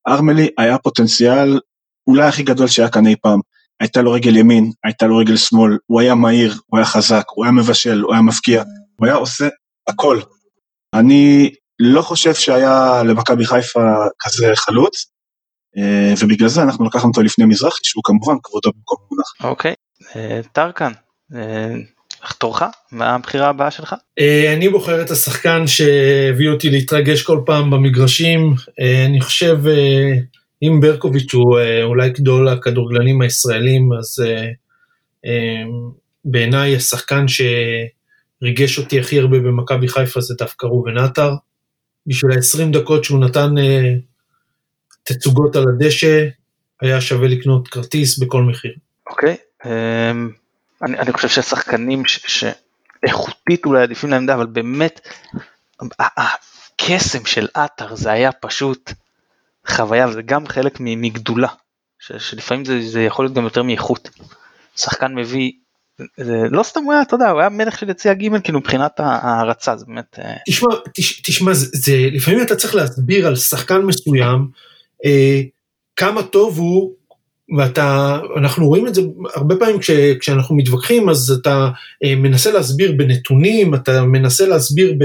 [0.08, 1.60] ארמלי היה פוטנציאל
[2.06, 3.40] אולי הכי גדול שהיה כאן אי פעם.
[3.84, 7.44] הייתה לו רגל ימין, הייתה לו רגל שמאל, הוא היה מהיר, הוא היה חזק, הוא
[7.44, 8.62] היה מבשל, הוא היה מבקיע,
[8.96, 9.48] הוא היה עושה
[9.88, 10.20] הכל.
[10.94, 13.80] אני לא חושב שהיה למכבי חיפה
[14.20, 15.06] כזה חלוץ,
[15.78, 19.50] אה, ובגלל זה אנחנו לקחנו אותו לפני מזרחי, שהוא כמובן כבודו במקום מונח.
[19.52, 19.74] אוקיי,
[20.16, 20.92] אה, טרקן,
[21.34, 21.74] אה,
[22.22, 22.62] איך תורך?
[22.92, 23.94] מה הבחירה הבאה שלך?
[24.56, 28.54] אני בוחר את השחקן שהביא אותי להתרגש כל פעם במגרשים,
[29.06, 29.58] אני חושב
[30.68, 34.24] אם ברקוביץ' הוא אולי גדול הכדורגלנים הישראלים, אז
[36.24, 41.34] בעיניי השחקן שריגש אותי הכי הרבה במכבי חיפה זה דווקא ראובן עטר.
[42.06, 43.54] בשביל ה-20 דקות שהוא נתן
[45.02, 46.26] תצוגות על הדשא,
[46.80, 48.72] היה שווה לקנות כרטיס בכל מחיר.
[49.10, 55.08] אוקיי, okay, אמ, um, אני, אני חושב שהשחקנים שאיכותית אולי עדיפים לעמדה, אבל באמת,
[55.90, 58.92] הקסם של עטר זה היה פשוט
[59.68, 61.48] חוויה, וזה גם חלק מגדולה,
[62.18, 64.10] שלפעמים זה, זה יכול להיות גם יותר מאיכות.
[64.76, 65.52] שחקן מביא
[66.16, 69.00] זה לא סתם הוא היה, אתה יודע, הוא היה מלך של יציע ג' כאילו מבחינת
[69.00, 70.18] ההערצה, זה באמת...
[70.18, 70.68] אה, תשמע,
[71.24, 74.48] תשמע, זה, זה לפעמים אתה צריך להסביר על שחקן מסוים
[75.04, 75.40] אה,
[75.96, 76.94] כמה טוב הוא,
[77.58, 79.02] ואתה, אנחנו רואים את זה
[79.34, 81.68] הרבה פעמים כש, כשאנחנו מתווכחים, אז אתה
[82.04, 85.04] אה, מנסה להסביר בנתונים, אתה מנסה להסביר ב,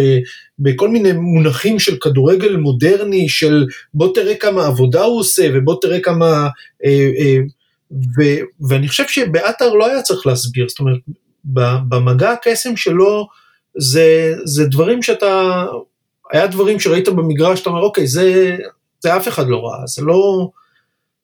[0.59, 5.99] בכל מיני מונחים של כדורגל מודרני, של בוא תראה כמה עבודה הוא עושה, ובוא תראה
[5.99, 6.47] כמה...
[6.85, 7.37] אה, אה,
[7.91, 8.23] ו,
[8.69, 10.99] ואני חושב שבעטר לא היה צריך להסביר, זאת אומרת,
[11.89, 13.27] במגע הקסם שלו,
[13.77, 15.65] זה, זה דברים שאתה,
[16.31, 18.57] היה דברים שראית במגרש, אתה אומר, אוקיי, זה,
[18.99, 20.49] זה אף אחד לא ראה, זה לא,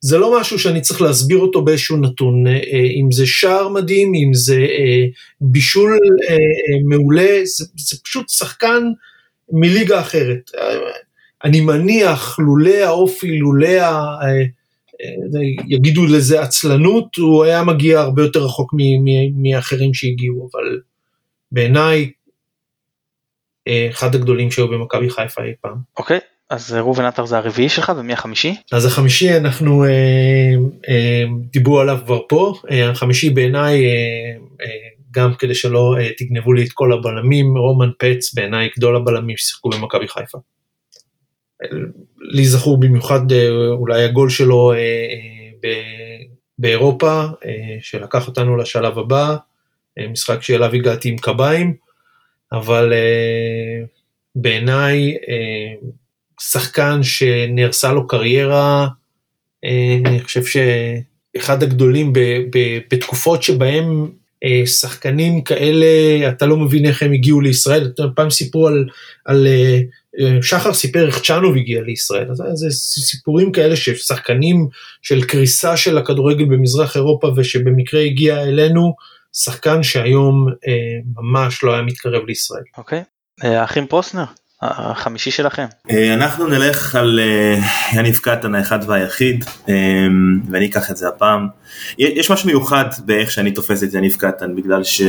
[0.01, 4.13] זה לא משהו שאני צריך להסביר אותו באיזשהו נתון, אה, אה, אם זה שער מדהים,
[4.15, 5.05] אם זה אה,
[5.41, 5.97] בישול
[6.89, 8.83] מעולה, זה, זה פשוט שחקן
[9.51, 10.51] מליגה אחרת.
[11.43, 14.19] אני מניח, לולא האופי, לולא ה...
[15.67, 18.73] יגידו לזה עצלנות, הוא היה מגיע הרבה יותר רחוק
[19.41, 20.79] מאחרים שהגיעו, אבל
[21.51, 22.11] בעיניי,
[23.89, 25.77] אחד הגדולים שהיו במכבי חיפה אי פעם.
[25.97, 26.19] אוקיי.
[26.49, 28.55] אז ראובן עטר זה הרביעי שלך ומי החמישי?
[28.71, 29.89] אז החמישי אנחנו אה,
[30.89, 33.91] אה, דיברו עליו כבר פה, אה, החמישי בעיניי, אה,
[34.61, 34.67] אה,
[35.11, 39.69] גם כדי שלא אה, תגנבו לי את כל הבלמים, רומן פץ בעיניי גדול הבלמים ששיחקו
[39.69, 40.37] במכבי חיפה.
[42.19, 44.77] לי זכור במיוחד אה, אולי הגול שלו אה,
[45.65, 46.17] אה,
[46.59, 47.23] באירופה,
[47.81, 49.35] שלקח אותנו לשלב הבא,
[50.09, 51.75] משחק שאליו הגעתי עם קביים,
[52.51, 52.93] אבל
[54.35, 55.17] בעיניי
[56.41, 58.87] שחקן שנהרסה לו קריירה,
[60.05, 62.13] אני חושב שאחד הגדולים
[62.91, 64.07] בתקופות שבהם
[64.65, 65.85] שחקנים כאלה,
[66.29, 68.85] אתה לא מבין איך הם הגיעו לישראל, פעם סיפרו על,
[69.25, 69.47] על
[70.41, 72.69] שחר סיפר איך צ'אנוב הגיע לישראל, אז זה
[73.01, 74.67] סיפורים כאלה ששחקנים
[75.01, 78.93] של קריסה של הכדורגל במזרח אירופה ושבמקרה הגיע אלינו,
[79.33, 80.73] שחקן שהיום אה,
[81.15, 82.63] ממש לא היה מתקרב לישראל.
[82.77, 83.45] אוקיי, okay.
[83.45, 84.25] אה, האחים פרוסנר,
[84.71, 85.65] החמישי שלכם.
[85.91, 87.59] אה, אנחנו נלך על אה,
[87.93, 89.45] יניב קטן האחד והיחיד,
[90.49, 91.47] ואני אקח את זה הפעם.
[91.97, 95.01] יש משהו מיוחד באיך שאני תופס את יניב קטן, בגלל ש...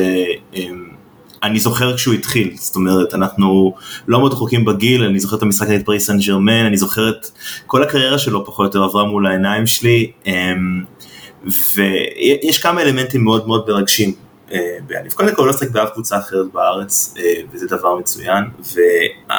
[1.43, 3.75] אני זוכר כשהוא התחיל, זאת אומרת, אנחנו
[4.09, 7.27] לא מאוד רחוקים בגיל, אני זוכר את המשחק נגד פריס סן ג'רמן, אני זוכר את
[7.67, 10.11] כל הקריירה שלו פחות או יותר עברה מול העיניים שלי,
[11.45, 14.15] ויש כמה אלמנטים מאוד מאוד מרגשים
[14.53, 15.15] אה, באליף.
[15.15, 19.37] קודם כל, לא שחק באף קבוצה אחרת בארץ, אה, וזה דבר מצוין, וה...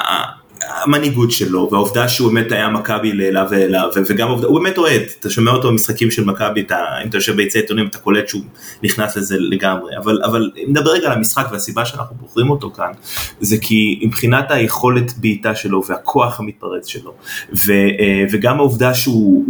[0.62, 5.30] המנהיגות שלו והעובדה שהוא באמת היה מכבי לעילה ועילה וגם עובדה, הוא באמת אוהד, אתה
[5.30, 6.66] שומע אותו במשחקים של מכבי,
[7.04, 8.42] אם אתה יושב ביציע עיתונים אתה קולט שהוא
[8.84, 12.92] נכנס לזה לגמרי, אבל, אבל נדבר רגע על המשחק והסיבה שאנחנו בוחרים אותו כאן,
[13.40, 17.14] זה כי מבחינת היכולת בעיטה שלו והכוח המתפרץ שלו,
[17.54, 19.44] ו, אה, וגם העובדה שהוא,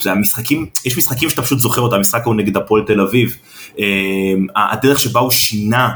[0.00, 3.36] זה המשחקים, יש משחקים שאתה פשוט זוכר אותם, המשחק הוא נגד הפועל תל אביב,
[3.78, 3.84] אה,
[4.56, 5.90] הדרך שבה הוא שינה,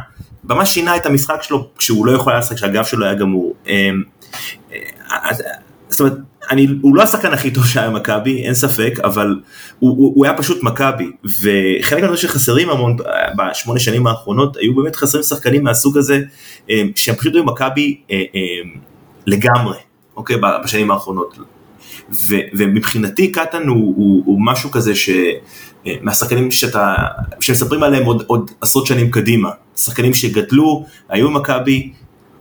[0.44, 3.54] ממש שינה את המשחק שלו כשהוא לא יכול היה לשחק, שהגב שלו היה גמור.
[3.68, 3.90] אה,
[5.88, 6.18] זאת אומרת,
[6.50, 9.40] אני, הוא לא השחקן הכי טוב שהיה במכבי, אין ספק, אבל
[9.78, 12.96] הוא, הוא, הוא היה פשוט מכבי, וחלק מהדברים שחסרים המון
[13.37, 16.20] בשמונה שנים האחרונות, היו באמת חסרים שחקנים מהסוג הזה,
[16.70, 18.40] אה, שהם פשוט היו מכבי אה, אה,
[19.26, 19.76] לגמרי,
[20.16, 21.38] אוקיי, בשנים האחרונות.
[22.28, 25.11] ו, ומבחינתי קטן הוא, הוא, הוא משהו כזה ש...
[26.02, 26.94] מהשחקנים שאתה,
[27.40, 31.92] שמספרים עליהם עוד, עוד עשרות שנים קדימה, שחקנים שגדלו, היו מכבי,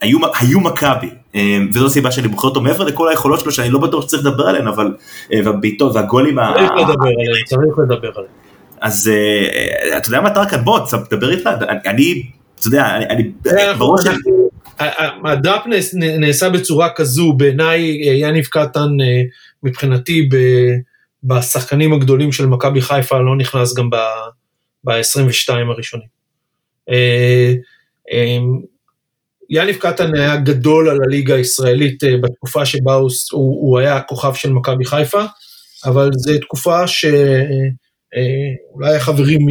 [0.01, 3.79] היו, היו מכבי, אה, וזו הסיבה שאני בוחר אותו מעבר לכל היכולות שלו שאני לא
[3.79, 4.95] בטוח שצריך לדבר עליהן, אבל,
[5.33, 6.35] אה, והבעיטות והגולים.
[6.35, 8.33] צריך לדבר עליהם, צריך לדבר עליהם.
[8.81, 11.49] אז אה, אתה יודע מה טרקן, בוא, תדבר איתך,
[11.85, 12.23] אני,
[12.59, 13.31] אתה יודע, אני,
[13.77, 14.07] ברור ש...
[15.25, 15.61] הדראפ
[15.93, 17.81] נעשה בצורה כזו, בעיניי
[18.21, 18.89] יניב קטן
[19.63, 20.29] מבחינתי
[21.23, 23.89] בשחקנים הגדולים של מכבי חיפה לא נכנס גם
[24.83, 26.07] ב-22 הראשונים.
[26.89, 27.53] אה,
[28.11, 28.37] אה,
[29.49, 34.51] יניב קטן היה גדול על הליגה הישראלית אה, בתקופה שבה הוא, הוא היה הכוכב של
[34.51, 35.23] מכבי חיפה,
[35.85, 37.15] אבל זו תקופה שאולי
[38.95, 39.41] החברים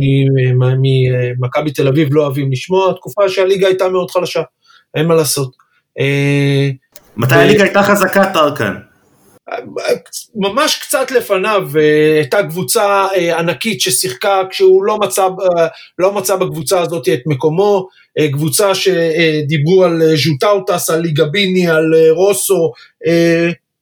[0.82, 4.42] ממכבי תל אביב לא אוהבים לשמוע, תקופה שהליגה הייתה מאוד חלשה,
[4.94, 5.56] אין מה לעשות.
[7.16, 8.74] מתי הליגה הייתה חזקה, טרקן?
[10.34, 15.66] ממש קצת לפניו אה, הייתה קבוצה אה, ענקית ששיחקה כשהוא לא מצא, אה,
[15.98, 17.88] לא מצא בקבוצה הזאת את מקומו,
[18.32, 22.72] קבוצה שדיברו על ז'וטאוטס, על ליגביני, על רוסו,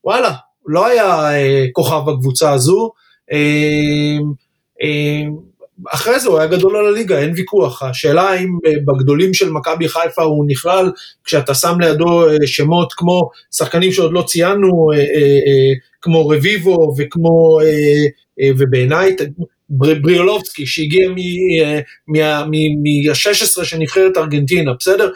[0.03, 0.31] וואלה,
[0.67, 1.29] לא היה
[1.73, 2.91] כוכב בקבוצה הזו.
[5.91, 7.83] אחרי זה הוא היה גדול על הליגה, אין ויכוח.
[7.83, 10.91] השאלה האם אה, בגדולים של מכבי חיפה הוא נכלל,
[11.23, 17.59] כשאתה שם לידו אה, שמות כמו שחקנים שעוד לא ציינו, אה, כמו רביבו וכמו,
[18.57, 19.15] ובעיניי,
[19.69, 21.09] בריולובסקי שהגיע
[22.07, 25.09] מה-16 של נבחרת ארגנטינה, בסדר?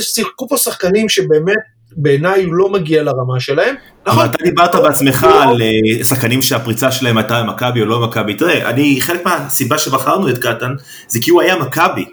[0.00, 3.74] שיחקו פה שחקנים שבאמת בעיניי הוא לא מגיע לרמה שלהם.
[4.06, 4.24] אבל נכון.
[4.24, 8.34] אתה דיברת בעצמך על אה, שחקנים שהפריצה שלהם הייתה מכבי או לא מכבי.
[8.34, 10.74] תראה, אני, חלק מהסיבה שבחרנו את קטן,
[11.08, 12.04] זה כי הוא היה מכבי.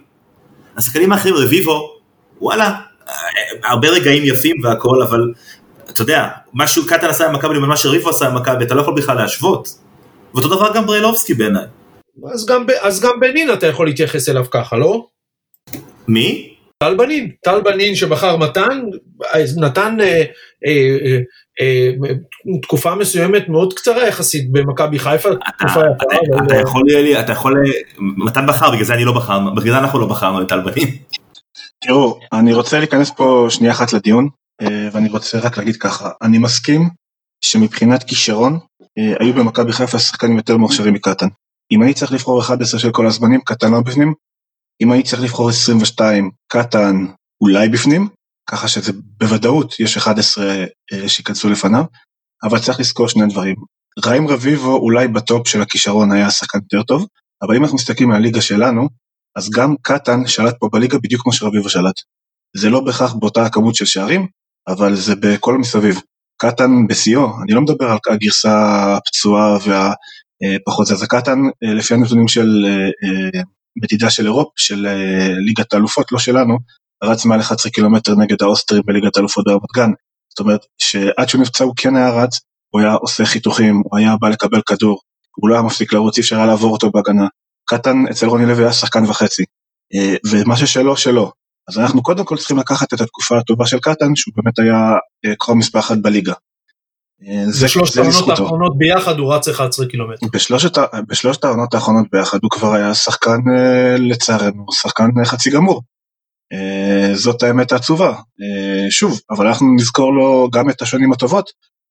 [0.78, 1.92] השחקנים האחרים, רביבו,
[2.42, 2.76] וואלה,
[3.08, 3.14] אה,
[3.64, 5.34] הרבה רגעים יפים והכל, אבל
[5.90, 8.82] אתה יודע, מה שקטן עשה עם מכבי לבין מה שריבו עשה עם מכבי, אתה לא
[8.82, 9.70] יכול בכלל להשוות.
[10.34, 11.66] ואותו דבר גם ברלובסקי בעיניי.
[12.34, 15.08] אז גם, אז גם בנין אתה יכול להתייחס אליו ככה, לא?
[16.08, 16.55] מי?
[16.78, 18.82] טל בנין, טל בנין שבחר מתן,
[19.58, 20.24] נתן אה,
[20.66, 21.20] אה, אה,
[21.62, 21.92] אה,
[22.62, 25.82] תקופה מסוימת מאוד קצרה יחסית במכבי חיפה, תקופה יפה.
[25.82, 26.84] אתה, אתה יכול,
[27.20, 27.64] אתה יכול,
[27.98, 30.88] מתן בחר, בגלל זה אני לא בחרנו, בגלל זה אנחנו לא בחרנו את טל בנין.
[31.86, 34.30] תראו, אני רוצה להיכנס פה שנייה אחת לדיון,
[34.62, 36.90] אה, ואני רוצה רק להגיד ככה, אני מסכים
[37.42, 38.60] שמבחינת כישרון,
[38.98, 41.28] אה, היו במכבי חיפה שחקנים יותר מוכשרים מקטן.
[41.72, 44.14] אם אני צריך לבחור 11 של כל הזמנים, קטן לא בפנים,
[44.82, 47.06] אם אני צריך לבחור 22, קטן
[47.42, 48.08] אולי בפנים,
[48.50, 51.84] ככה שזה בוודאות יש 11 אה, שייכנסו לפניו,
[52.44, 53.56] אבל צריך לזכור שני דברים.
[54.06, 57.08] ריים רביבו אולי בטופ של הכישרון היה שחקן יותר טוב,
[57.42, 58.90] אבל אם אנחנו מסתכלים על הליגה שלנו,
[59.36, 61.96] אז גם קטן שלט פה בליגה בדיוק כמו שרביבו שלט.
[62.58, 64.28] זה לא בהכרח באותה הכמות של שערים,
[64.68, 66.00] אבל זה בכל המסביב.
[66.38, 72.28] קטן בשיאו, אני לא מדבר על הגרסה הפצועה והפחות זה, זה קטן אה, לפי הנתונים
[72.28, 73.42] של אה,
[73.84, 76.58] מדידה של אירופ, של אה, ליגת האלופות, לא שלנו,
[77.04, 79.90] רץ מעל 11 קילומטר נגד האוסטרים בליגת האלופות ברמת גן.
[80.30, 84.16] זאת אומרת שעד שהוא נפצע הוא כן היה רץ, הוא היה עושה חיתוכים, הוא היה
[84.22, 85.00] בא לקבל כדור,
[85.36, 87.28] הוא לא היה מפסיק לרוץ, אי אפשר היה לעבור אותו בהגנה.
[87.70, 89.44] קטן אצל רוני לוי היה שחקן וחצי,
[89.96, 91.32] אה, ומה ששלו שלו.
[91.70, 94.94] אז אנחנו קודם כל צריכים לקחת את התקופה הטובה של קטן, שהוא באמת היה
[95.26, 96.34] אה, קרוב מספר אחת בליגה.
[97.48, 100.28] זה שלושת העונות האחרונות ביחד הוא רץ 11 קילומטר.
[100.34, 105.82] בשלושת, בשלושת העונות האחרונות ביחד הוא כבר היה שחקן אה, לצערנו, שחקן אה, חצי גמור.
[106.54, 108.16] אה, זאת האמת העצובה.
[108.90, 111.50] שוב, אבל אנחנו נזכור לו גם את השנים הטובות,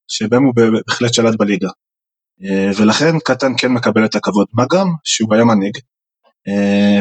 [0.09, 1.69] שבהם הוא בהחלט שלט בליגה.
[2.77, 5.79] ולכן קטן כן מקבל את הכבוד, מה גם שהוא היה מנהיג.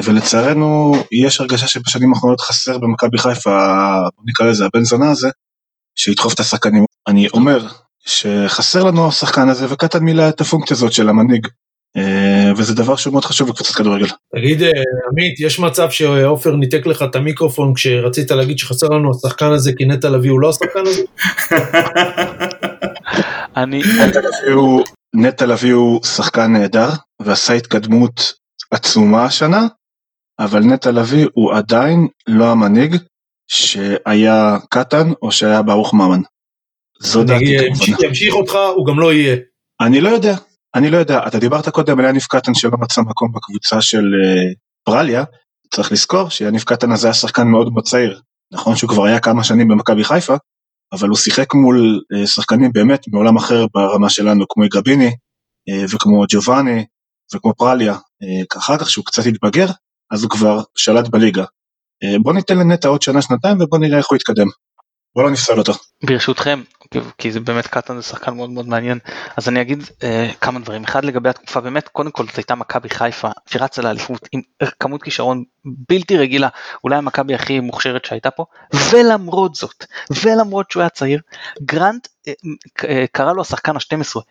[0.03, 3.67] ולצערנו יש הרגשה שבשנים האחרונות חסר במכבי חיפה,
[4.25, 5.29] נקרא לזה הבן זונה הזה,
[5.95, 6.86] שידחוף את השחקנים.
[7.07, 7.67] אני אומר,
[8.05, 11.47] שחסר לנו השחקן הזה, וקטן מילא את הפונקציה הזאת של המנהיג.
[11.97, 14.07] אה, וזה דבר שהוא מאוד חשוב בקבוצת כדורגל.
[14.35, 14.69] תגיד, אה,
[15.11, 19.85] עמית, יש מצב שעופר ניתק לך את המיקרופון כשרצית להגיד שחסר לנו השחקן הזה כי
[19.85, 21.01] נטע לביא הוא לא השחקן הזה?
[23.57, 23.81] אני...
[25.15, 26.89] נטע לביא הוא שחקן נהדר
[27.21, 28.33] ועשה התקדמות
[28.71, 29.67] עצומה השנה,
[30.39, 32.95] אבל נטע לביא הוא עדיין לא המנהיג
[33.47, 36.21] שהיה קטן או שהיה ברוך ממן.
[37.03, 38.05] זו דעתי כמובן.
[38.05, 39.35] ימשיך אותך, הוא גם לא יהיה.
[39.81, 40.35] אני לא יודע,
[40.75, 41.27] אני לא יודע.
[41.27, 45.23] אתה דיברת קודם על יניב קטן שלא מצא מקום בקבוצה של אה, פרליה.
[45.73, 48.21] צריך לזכור שיניב קטן הזה היה שחקן מאוד מאוד צעיר.
[48.53, 50.35] נכון שהוא כבר היה כמה שנים במכבי חיפה,
[50.93, 55.11] אבל הוא שיחק מול אה, שחקנים באמת מעולם אחר ברמה שלנו, כמו גביני
[55.69, 56.85] אה, וכמו ג'ובאני
[57.35, 57.97] וכמו פרליה.
[58.57, 59.67] אחר כך שהוא קצת התבגר,
[60.11, 61.43] אז הוא כבר שלט בליגה.
[62.21, 64.47] בוא ניתן לנטע עוד שנה שנתיים ובוא נראה איך הוא יתקדם.
[65.15, 65.73] בוא לא נפסל אותו.
[66.04, 66.62] ברשותכם,
[67.17, 68.99] כי זה באמת קטן זה שחקן מאוד מאוד מעניין,
[69.38, 70.84] אז אני אגיד אה, כמה דברים.
[70.84, 74.41] אחד לגבי התקופה, באמת קודם כל זאת הייתה מכבי חיפה שרצה לאליפות עם
[74.80, 75.43] כמות כישרון
[75.89, 76.49] בלתי רגילה,
[76.84, 78.45] אולי המכבי הכי מוכשרת שהייתה פה,
[78.91, 79.86] ולמרות זאת,
[80.23, 81.19] ולמרות שהוא היה צעיר,
[81.62, 82.34] גרנט אה,
[82.84, 84.21] אה, קרא לו השחקן ה-12.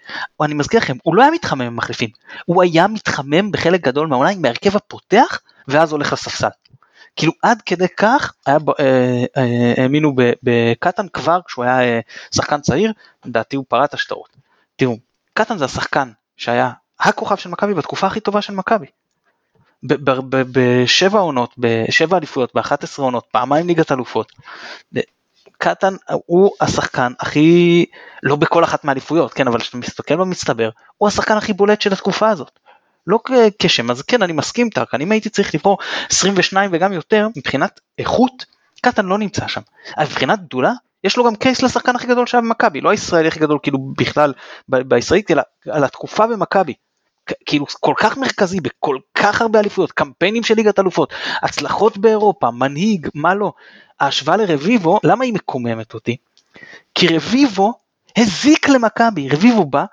[0.45, 2.09] אני מזכיר לכם, הוא לא היה מתחמם עם מחליפים,
[2.47, 6.49] הוא היה מתחמם בחלק גדול מהעונה עם ההרכב הפותח, ואז הולך לספסל.
[7.17, 12.01] כאילו עד כדי כך היה, אה, אה, האמינו בקטן כבר כשהוא היה אה,
[12.35, 12.93] שחקן צעיר,
[13.25, 14.37] לדעתי הוא פרט השטרות.
[14.77, 14.97] תראו,
[15.35, 16.71] קטן זה השחקן שהיה
[17.01, 18.87] הכוכב של מכבי בתקופה הכי טובה של מכבי.
[19.83, 24.33] בשבע עונות, בשבע אליפויות, ב-11 עונות, פעמיים ליגת אלופות.
[25.59, 25.95] קטן
[26.27, 27.85] הוא השחקן הכי,
[28.23, 32.29] לא בכל אחת מהאליפויות, כן, אבל כשאתה מסתכל במצטבר, הוא השחקן הכי בולט של התקופה
[32.29, 32.59] הזאת.
[33.07, 33.19] לא
[33.59, 35.79] כשם, אז כן, אני מסכים טרקן, אם הייתי צריך לבחור
[36.11, 38.45] 22 וגם יותר, מבחינת איכות,
[38.83, 39.61] קטן לא נמצא שם.
[39.97, 40.73] אבל מבחינת גדולה,
[41.05, 44.33] יש לו גם קייס לשחקן הכי גדול שהיה במכבי, לא הישראלי הכי גדול כאילו בכלל
[44.69, 46.75] בישראלית, אלא על התקופה במכבי.
[47.47, 51.13] כאילו כל כך מרכזי בכל כך הרבה אליפויות, קמפיינים של ליגת אלופות,
[51.43, 53.53] הצלחות באירופה, מנהיג, מה לא.
[54.01, 56.17] ההשוואה לרביבו, למה היא מקוממת אותי?
[56.95, 57.73] כי רביבו
[58.17, 59.85] הזיק למכבי, רביבו בא,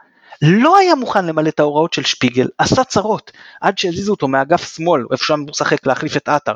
[0.41, 5.05] לא היה מוכן למלא את ההוראות של שפיגל, עשה צרות, עד שהזיזו אותו מאגף שמאל,
[5.11, 6.53] איפה שהוא משחק להחליף את עטר,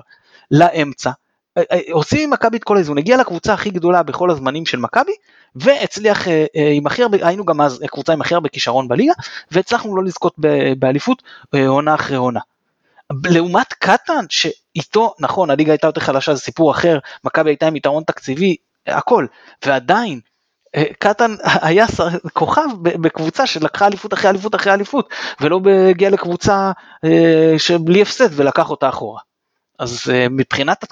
[0.52, 1.12] לאמצע,
[1.58, 5.12] אה, אה, הוציא ממכבי את כל האיזון, הגיע לקבוצה הכי גדולה בכל הזמנים של מכבי,
[5.56, 9.13] והצליח אה, עם הכי הרבה, היינו גם אז קבוצה עם הכי הרבה כישרון בליגה,
[9.52, 10.36] והצלחנו לא לזכות
[10.80, 12.39] באליפות עונה אחרי עונה.
[13.26, 18.04] לעומת קטן שאיתו נכון הליגה הייתה יותר חלשה זה סיפור אחר מכבי הייתה עם יתרון
[18.04, 18.56] תקציבי
[18.88, 19.26] הכל.
[19.65, 20.19] ועדיין
[20.99, 21.36] קטן
[21.67, 21.86] היה
[22.33, 25.09] כוכב בקבוצה שלקחה אליפות אחרי אליפות אחרי אליפות
[25.41, 26.71] ולא הגיע לקבוצה
[27.05, 29.19] אה, שבלי הפסד ולקח אותה אחורה.
[29.79, 30.86] אז אה, מבחינת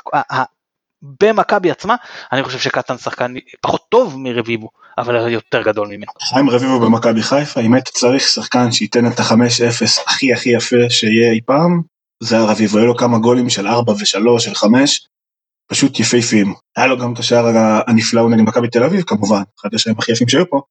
[1.02, 1.96] במכבי עצמה
[2.32, 6.12] אני חושב שקטן שחקן פחות טוב מרביבו אבל יותר גדול ממנו.
[6.22, 11.32] חיים רביבו במכבי חיפה, אם היית צריך שחקן שייתן את ה-5-0 הכי הכי יפה שיהיה
[11.32, 11.82] אי פעם,
[12.24, 15.08] זה היה רביבו, היו לו כמה גולים של 4 ו-3, של 5,
[15.72, 16.54] פשוט יפהפיים.
[16.78, 17.46] היה לו גם את השער
[17.88, 20.62] הנפלא נגד מכבי תל אביב כמובן, אחד השערים הכי יפים שהיו פה,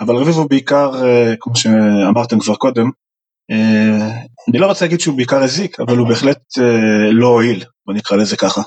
[0.00, 2.90] אבל רביבו בעיקר, אה, כמו שאמרתם כבר קודם,
[3.50, 4.10] אה,
[4.50, 8.16] אני לא רוצה להגיד שהוא בעיקר הזיק, אבל הוא בהחלט אה, לא הועיל, בוא נקרא
[8.16, 8.62] לזה ככה.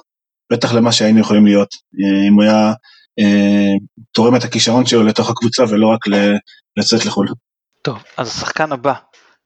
[0.52, 1.70] בטח למה שהיינו יכולים להיות,
[2.28, 2.74] אם הוא היה
[4.12, 6.00] תורם את הכישרון שלו לתוך הקבוצה ולא רק
[6.78, 7.28] לצאת לחו"ל.
[7.82, 8.94] טוב, אז השחקן הבא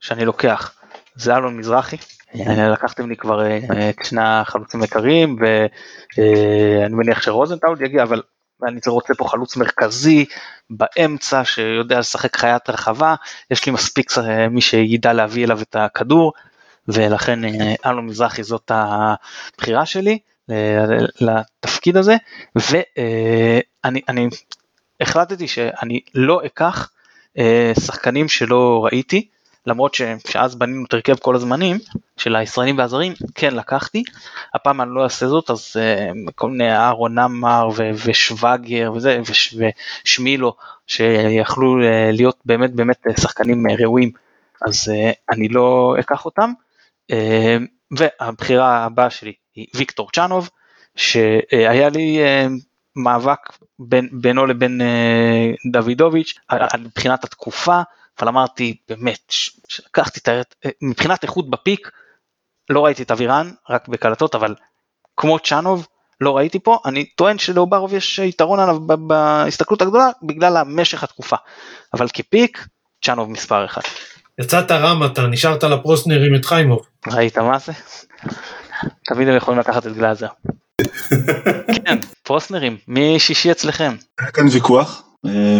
[0.00, 0.74] שאני לוקח
[1.16, 1.96] זה אלון מזרחי.
[2.40, 8.22] אה, לקחתם לי כבר אה, את שני החלוצים העיקריים ואני מניח שרוזנטאול יגיע אבל
[8.68, 10.24] אני רוצה פה חלוץ מרכזי
[10.70, 13.14] באמצע שיודע לשחק חיית רחבה.
[13.50, 16.32] יש לי מספיק אה, מי שידע להביא אליו את הכדור
[16.88, 20.18] ולכן אה, אלון מזרחי זאת הבחירה שלי
[20.50, 20.84] אה,
[21.20, 22.16] לתפקיד הזה.
[22.56, 24.28] ואני אני
[25.00, 26.90] החלטתי שאני לא אקח
[27.38, 29.28] אה, שחקנים שלא ראיתי,
[29.66, 29.94] למרות
[30.28, 31.78] שאז בנינו את הרכב כל הזמנים
[32.16, 34.02] של הישראלים והזרים, כן לקחתי,
[34.54, 39.54] הפעם אני לא אעשה זאת, אז אה, כל מיני אהרון עמר ו- ושווגר וזה, וש-
[40.04, 40.54] ושמילו,
[40.86, 44.10] שיכלו אה, להיות באמת באמת אה, שחקנים אה, ראויים,
[44.66, 46.52] אז אה, אני לא אקח אותם.
[47.10, 47.56] אה,
[47.90, 50.50] והבחירה הבאה שלי היא ויקטור צ'אנוב,
[50.96, 52.46] שהיה לי אה,
[52.96, 53.38] מאבק
[53.78, 57.80] בין, בינו לבין אה, דוידוביץ' על- מבחינת התקופה,
[58.18, 59.32] אבל אמרתי באמת,
[59.68, 60.32] שלקחתי את ה...
[60.82, 61.90] מבחינת איכות בפיק,
[62.70, 64.54] לא ראיתי את אבירן, רק בקלטות, אבל
[65.16, 65.86] כמו צ'אנוב,
[66.20, 71.36] לא ראיתי פה, אני טוען שלאוברוב יש יתרון עליו ב- בהסתכלות הגדולה בגלל המשך התקופה,
[71.94, 72.66] אבל כפיק,
[73.04, 73.82] צ'אנוב מספר אחד.
[74.38, 76.80] יצאת רם אתה, נשארת לפרוסנרים את חיימוב.
[77.06, 77.72] ראית מה זה?
[79.04, 80.28] תמיד הם יכולים לקחת את גלאזר.
[81.84, 83.96] כן, פרוסנרים, מי שישי אצלכם?
[84.18, 85.11] היה כאן ויכוח, אה,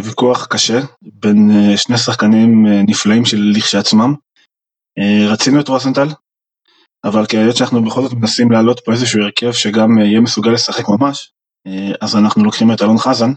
[0.04, 4.14] ויכוח קשה, בין אה, שני שחקנים אה, נפלאים של לכשעצמם.
[4.98, 6.08] אה, רצינו את רוזנטל,
[7.04, 10.84] אבל כהיות שאנחנו בכל זאת מנסים להעלות פה איזשהו הרכב שגם אה, יהיה מסוגל לשחק
[10.88, 11.32] ממש,
[11.66, 13.32] אה, אז אנחנו לוקחים את אלון חזן,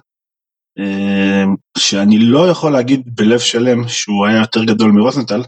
[0.79, 1.43] אה,
[1.77, 5.43] שאני לא יכול להגיד בלב שלם שהוא היה יותר גדול מרוזנטל,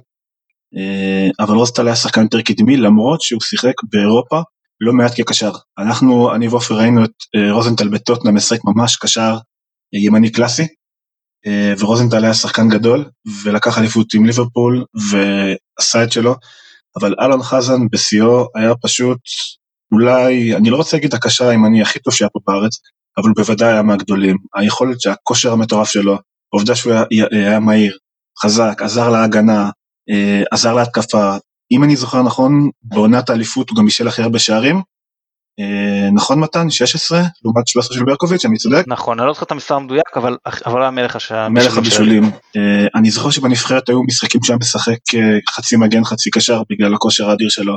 [0.78, 4.42] אה, אבל רוזנטל היה שחקן יותר קדמי למרות שהוא שיחק באירופה
[4.82, 5.52] לא מעט כקשר.
[5.78, 9.38] אנחנו, אני ועופר ראינו את אה, רוזנטל בטוטנאם משחק ממש קשר אה,
[9.94, 10.68] ימני קלאסי,
[11.48, 13.06] אה, ורוזנטל היה שחקן גדול
[13.44, 16.36] ולקח אליפות עם ליברפול ועשה את שלו,
[17.00, 19.18] אבל אלון חזן בשיאו היה פשוט
[19.92, 22.80] אולי, אני לא רוצה להגיד הקשר הימני הכי טוב שהיה פה בארץ,
[23.18, 24.38] אבל הוא בוודאי היה מהגדולים.
[24.56, 26.18] היכולת שהכושר המטורף שלו,
[26.54, 27.98] העובדה שהוא היה, היה מהיר,
[28.44, 29.70] חזק, עזר להגנה,
[30.10, 31.38] אה, עזר להתקפה.
[31.72, 34.82] אם אני זוכר נכון, בעונת האליפות הוא גם בישל הכי הרבה שערים.
[35.60, 36.70] אה, נכון מתן?
[36.70, 38.84] 16 לעומת 13 של ברקוביץ', אני צודק?
[38.88, 41.50] נכון, אני לא זוכר את המספר המדויק, אבל הוא היה מלך השעה.
[41.50, 42.24] מלך הבישולים.
[42.24, 47.30] אה, אני זוכר שבנבחרת היו משחקים שהיה משחק אה, חצי מגן חצי קשר בגלל הכושר
[47.30, 47.76] האדיר שלו.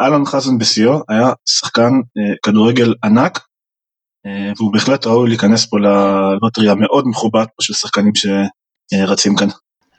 [0.00, 1.90] אלון חזן בשיאו היה שחקן
[2.42, 3.40] כדורגל ענק,
[4.56, 9.48] והוא בהחלט ראוי להיכנס פה ל lottery המאוד מכובד פה של שחקנים שרצים כאן.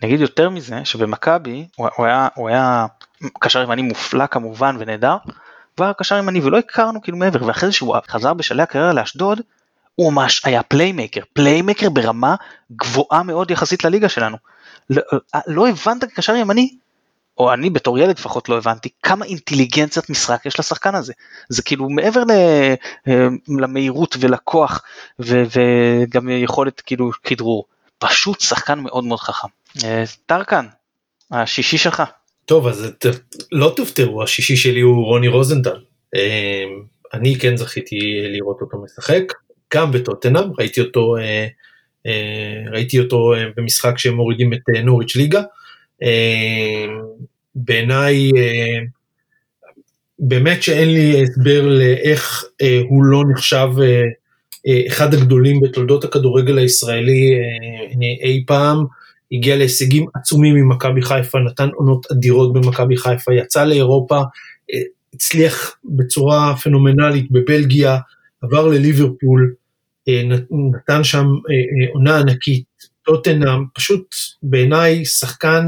[0.02, 1.68] אני אגיד יותר מזה, שבמכבי
[2.36, 2.86] הוא היה
[3.40, 5.16] קשר ימני מופלא כמובן ונהדר,
[5.84, 9.42] היה קשר ימני ולא הכרנו כאילו מעבר, ואחרי זה שהוא חזר בשלהי הקריירה לאשדוד,
[9.96, 12.36] הוא ממש היה playmaker, playmaker ברמה
[12.72, 14.38] גבוהה מאוד יחסית לליגה שלנו.
[14.90, 15.02] לא,
[15.48, 16.78] לא הבנת כקשר ימני,
[17.38, 21.14] או אני בתור ילד לפחות לא הבנתי כמה אינטליגנציית משחק יש לשחקן הזה.
[21.50, 22.32] זה כאילו מעבר ל,
[23.08, 23.28] אה,
[23.60, 24.84] למהירות ולכוח
[25.20, 27.66] ו, וגם יכולת כאילו כדרור,
[27.98, 29.48] פשוט שחקן מאוד מאוד חכם.
[29.84, 30.66] אה, טרקן,
[31.32, 32.04] השישי שלך.
[32.52, 33.06] טוב, אז ת,
[33.52, 35.80] לא תופתעו, השישי שלי הוא רוני רוזנטל.
[36.16, 36.64] אה,
[37.14, 38.00] אני כן זכיתי
[38.30, 39.24] לראות אותו משחק,
[39.74, 41.16] גם בטוטנאם, ראיתי אותו,
[42.72, 45.42] ראיתי אותו במשחק שהם מורידים את נוריץ' ליגה.
[47.56, 48.32] בעיניי,
[50.20, 52.46] באמת שאין לי הסבר לאיך
[52.90, 53.68] הוא לא נחשב
[54.88, 57.40] אחד הגדולים בתולדות הכדורגל הישראלי
[58.24, 58.86] אי פעם.
[59.32, 64.22] הגיע להישגים עצומים עם מכבי חיפה, נתן עונות אדירות במכבי חיפה, יצא לאירופה,
[65.14, 67.98] הצליח בצורה פנומנלית בבלגיה,
[68.42, 69.54] עבר לליברפול,
[70.52, 71.26] נתן שם
[71.94, 72.64] עונה ענקית,
[73.04, 75.66] טוטנאם, פשוט בעיניי שחקן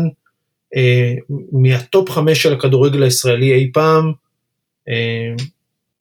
[0.75, 1.13] אה,
[1.51, 4.11] מהטופ חמש של הכדורגל הישראלי אי פעם,
[4.89, 5.33] אה,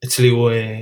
[0.04, 0.80] אצלי הוא אה,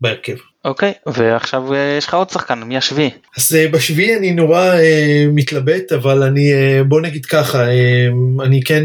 [0.00, 0.36] בהרכב.
[0.64, 3.10] אוקיי, ועכשיו יש לך עוד שחקן, מי השביעי?
[3.36, 8.84] אז בשביעי אני נורא uh, מתלבט, אבל אני, uh, בוא נגיד ככה, uh, אני כן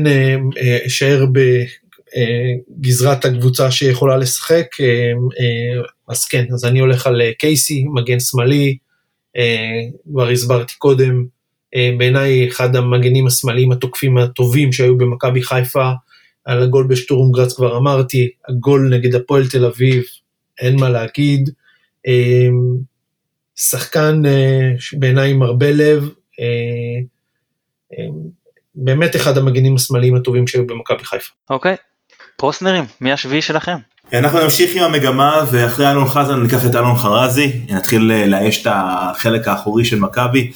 [0.88, 1.28] אשאר uh,
[2.80, 4.66] בגזרת uh, הקבוצה שיכולה לשחק,
[6.08, 8.78] אז כן, אז אני הולך על קייסי, מגן שמאלי,
[10.06, 11.26] כבר הסברתי קודם,
[11.76, 15.92] אה, בעיניי אחד המגנים השמאליים התוקפים הטובים שהיו במכבי חיפה,
[16.46, 20.04] על הגול בשטורם גרץ כבר אמרתי, הגול נגד הפועל תל אביב,
[20.60, 21.50] אין מה להגיד.
[22.08, 22.50] אה,
[23.56, 26.10] שחקן אה, בעיניי עם הרבה לב,
[28.76, 31.32] באמת אחד המגנים השמאליים הטובים שהיו במכבי חיפה.
[31.50, 31.76] אוקיי,
[32.38, 33.78] פרוסנרים, מי השביעי שלכם?
[34.14, 39.48] אנחנו נמשיך עם המגמה ואחרי אלון חזן ניקח את אלון חרזי, נתחיל לאייש את החלק
[39.48, 40.52] האחורי של מכבי.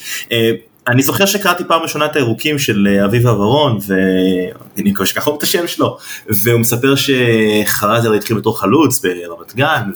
[0.87, 5.37] אני זוכר שקראתי פעם ראשונה את הירוקים של אה, אביב אברון, ואני מקווה שככה הוא
[5.37, 5.97] את השם שלו,
[6.29, 9.89] והוא מספר שחרזר התחיל בתור חלוץ ברמת גן,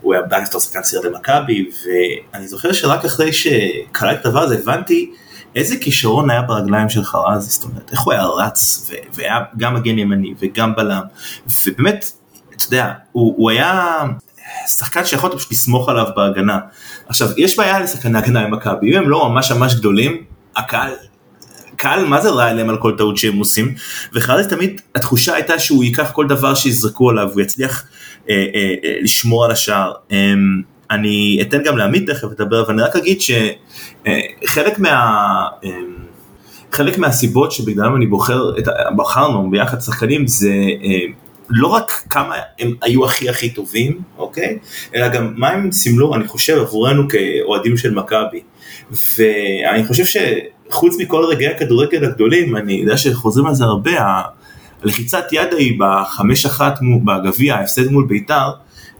[0.00, 1.70] והוא היה באנסטר שחקן סירת למכבי,
[2.32, 5.10] ואני זוכר שרק אחרי שקראתי את הדבר הזה הבנתי
[5.54, 9.98] איזה כישרון היה ברגליים של חרזי, זאת אומרת, איך הוא היה רץ, והיה גם מגן
[9.98, 11.02] ימני וגם בלם,
[11.66, 12.12] ובאמת,
[12.56, 13.98] אתה יודע, הוא, הוא היה
[14.66, 16.58] שחקן שיכולת פשוט לסמוך עליו בהגנה.
[17.08, 20.24] עכשיו, יש בעיה לשחקני הגנה עם מכבי, אם הם לא ממש ממש גדולים,
[20.56, 20.92] הקהל,
[21.76, 23.74] קהל מה זה רע אליהם על כל טעות שהם עושים,
[24.12, 27.84] וחרזי תמיד התחושה הייתה שהוא ייקח כל דבר שיזרקו עליו, הוא יצליח
[29.02, 29.92] לשמור על השער.
[30.12, 30.34] אה,
[30.90, 35.46] אני אתן גם לעמית תכף לדבר, אבל אני רק אגיד שחלק אה, מה...
[35.64, 35.70] אה,
[36.72, 40.52] חלק מהסיבות שבגללם אני בוחר, את, בחרנו ביחד שחקנים זה
[40.84, 40.98] אה,
[41.50, 44.58] לא רק כמה הם היו הכי הכי טובים, אוקיי?
[44.94, 48.40] אלא גם מה הם סימלו, אני חושב, עבורנו כאוהדים של מכבי.
[48.90, 54.22] ואני חושב שחוץ מכל רגעי הכדורגל הגדולים, אני יודע שחוזרים על זה הרבה,
[54.82, 58.50] הלחיצת יד ההיא בחמש אחת בגביע, ההפסד מול בית"ר,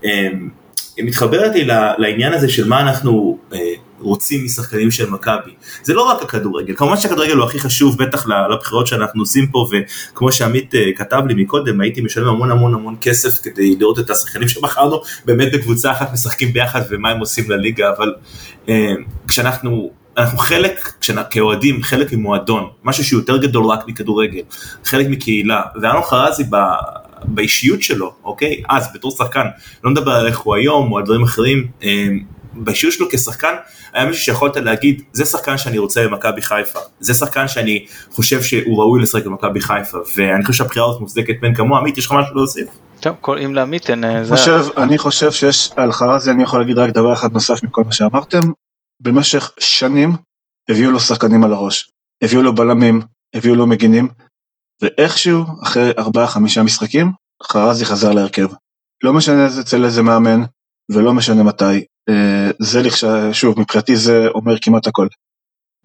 [0.05, 0.49] אמ,
[0.97, 1.64] היא מתחברת לי
[1.99, 3.59] לעניין הזה של מה אנחנו אה,
[4.01, 5.51] רוצים משחקנים של מכבי.
[5.83, 9.68] זה לא רק הכדורגל, כמובן שהכדורגל הוא הכי חשוב בטח לבחירות שאנחנו עושים פה
[10.12, 14.11] וכמו שעמית אה, כתב לי מקודם הייתי משלם המון המון המון כסף כדי לראות את
[14.11, 18.14] השחקנים שבחרנו באמת בקבוצה אחת משחקים ביחד ומה הם עושים לליגה אבל
[18.68, 18.93] אה,
[19.28, 19.91] כשאנחנו
[20.21, 20.93] אנחנו חלק,
[21.31, 24.43] כאוהדים, חלק ממועדון, משהו שהוא יותר גדול רק מכדורגל,
[24.85, 26.57] חלק מקהילה, ואלון חרזי ב,
[27.25, 28.62] באישיות שלו, אוקיי?
[28.68, 29.47] אז בתור שחקן,
[29.85, 32.07] לא מדבר על איך הוא היום או על דברים אחרים, אה,
[32.53, 33.55] באישיות שלו כשחקן,
[33.93, 38.79] היה מישהו שיכולת להגיד, זה שחקן שאני רוצה במכבי חיפה, זה שחקן שאני חושב שהוא
[38.79, 42.35] ראוי לשחק במכבי חיפה, ואני חושב שהבחירה הזאת מוצדקת בין כמוה, עמית, יש לך משהו
[42.35, 42.68] להוסיף?
[43.01, 44.05] טוב, כל אם לעמית אין...
[44.05, 44.23] אה,
[44.77, 48.41] אני חושב שיש, על חרזי אני יכול להגיד רק דבר אחד נוסף מכל מה שאמרתם,
[49.01, 50.11] במשך שנים
[50.68, 51.90] הביאו לו שחקנים על הראש,
[52.22, 53.01] הביאו לו בלמים,
[53.34, 54.09] הביאו לו מגינים,
[54.82, 58.48] ואיכשהו, אחרי ארבעה חמישה משחקים, חרזי חזר להרכב.
[59.05, 60.40] לא משנה אצל איזה מאמן,
[60.90, 65.07] ולא משנה מתי, אה, זה לכשה, שוב, מבחינתי זה אומר כמעט הכל.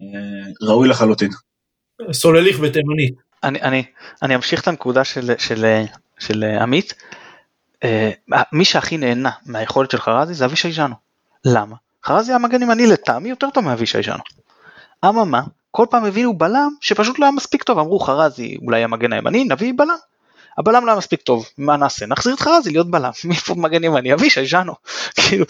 [0.02, 1.30] אה, ראוי לחלוטין.
[2.12, 3.14] סולליך בתימנית.
[3.44, 3.84] אני, אני,
[4.22, 5.84] אני אמשיך את הנקודה של, של,
[6.18, 6.94] של עמית.
[7.84, 8.10] אה,
[8.52, 10.94] מי שהכי נהנה מהיכולת של חרזי זה אבישי ז'אנו.
[11.44, 11.76] למה?
[12.06, 14.22] חרזי היה מגן ימני לטעמי יותר טוב מאבישי ז'אנו.
[15.04, 19.44] אממה, כל פעם הביאו בלם שפשוט לא היה מספיק טוב, אמרו חרזי אולי המגן הימני,
[19.44, 19.96] נביא בלם.
[20.58, 22.06] הבלם לא היה מספיק טוב, מה נעשה?
[22.06, 24.14] נחזיר את חרזי להיות בלם, מאיפה מגן ימני?
[24.14, 24.74] אבישי ז'אנו.
[25.16, 25.46] כאילו,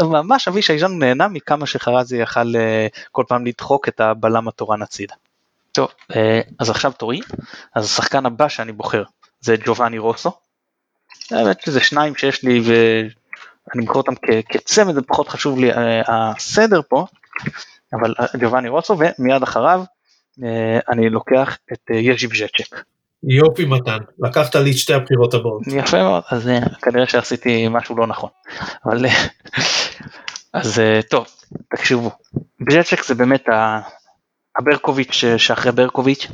[0.00, 5.14] ממש אבישי ז'אנו נהנה מכמה שחרזי יכל אה, כל פעם לדחוק את הבלם התורן הצידה.
[5.72, 7.20] טוב, אה, אז עכשיו תורי,
[7.74, 9.02] אז השחקן הבא שאני בוחר
[9.40, 10.32] זה ג'ובאני רוסו.
[11.30, 12.60] האמת שזה שניים שיש לי
[13.74, 14.12] ואני בוחר אותם
[14.48, 17.06] כצמד, זה פחות חשוב לי אה, הסדר פה,
[17.92, 19.82] אבל ג'ובאני רוסו ומיד אחריו
[20.44, 22.82] אה, אני לוקח את אה, יז'י בז'צ'ק.
[23.22, 25.62] יופי מתן, לקחת לי את שתי הבחירות הבאות.
[25.66, 28.30] יפה מאוד, אז אה, כנראה שעשיתי משהו לא נכון.
[28.84, 29.26] אבל אה,
[30.52, 31.26] אז אה, טוב,
[31.70, 32.10] תקשיבו,
[32.60, 33.80] בז'צ'ק זה באמת ה-
[34.58, 36.26] הברקוביץ' שאחרי ברקוביץ',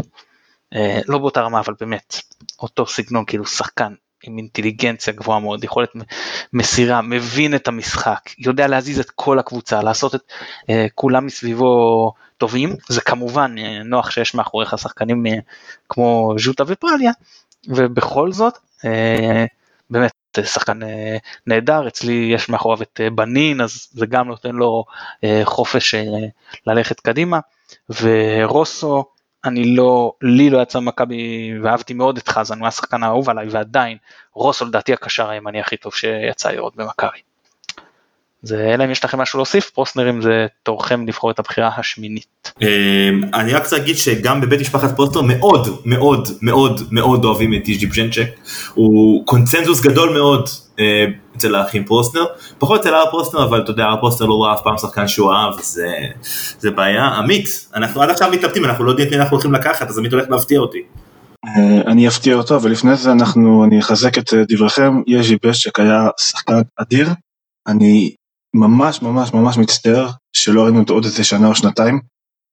[0.75, 2.17] אה, לא באותה רמה אבל באמת,
[2.63, 3.93] אותו סגנון כאילו שחקן
[4.27, 5.93] עם אינטליגנציה גבוהה מאוד, יכולת
[6.53, 10.21] מסירה, מבין את המשחק, יודע להזיז את כל הקבוצה, לעשות את
[10.71, 15.33] אה, כולם מסביבו טובים, זה כמובן אה, נוח שיש מאחוריך שחקנים אה,
[15.89, 17.13] כמו ז'וטה ופרליה,
[17.69, 19.45] ובכל זאת, אה,
[19.91, 21.17] באמת אה, שחקן אה,
[21.47, 24.85] נהדר, אצלי יש מאחוריו את אה, בנין, אז זה גם נותן לו
[25.25, 26.03] אה, חופש אה,
[26.67, 27.39] ללכת קדימה,
[28.01, 29.05] ורוסו,
[29.47, 33.49] אני לא, לי לא יצא מכבי ואהבתי מאוד את חזן, הוא היה השחקן האהוב עליי
[33.49, 33.99] ועדיין
[34.33, 37.19] רוסו לדעתי הקשר הימני הכי טוב שיצא לראות במכבי.
[38.47, 42.53] זה אלא אם יש לכם משהו להוסיף, פרוסנרים זה תורכם לבחור את הבחירה השמינית.
[42.63, 42.67] אמ,
[43.35, 47.79] אני רק רוצה להגיד שגם בבית משפחת פרוסנר מאוד מאוד מאוד מאוד אוהבים את יז'י
[47.79, 48.27] בז'נצ'ק,
[48.75, 50.49] הוא קונצנזוס גדול מאוד
[50.81, 51.05] אה,
[51.37, 52.25] אצל האחים פרוסנר,
[52.59, 55.33] פחות אצל הר פרוסנר אבל אתה יודע הר פרוסנר לא ראה אף פעם שחקן שהוא
[55.33, 55.95] אהב, זה,
[56.59, 57.07] זה בעיה.
[57.07, 60.13] עמית, אנחנו עד עכשיו מתלבטים, אנחנו לא יודעים את מי אנחנו הולכים לקחת, אז עמית
[60.13, 60.83] הולך להפתיע אותי.
[61.47, 65.81] אה, אני אפתיע אותו, אבל לפני זה אנחנו, אני אחזק את אה, דבריכם, יז'י בשק
[65.81, 67.09] היה שחקן אדיר,
[67.67, 68.15] אני
[68.57, 72.01] ממש ממש ממש מצטער שלא ראינו אותו עוד איזה שנה או שנתיים,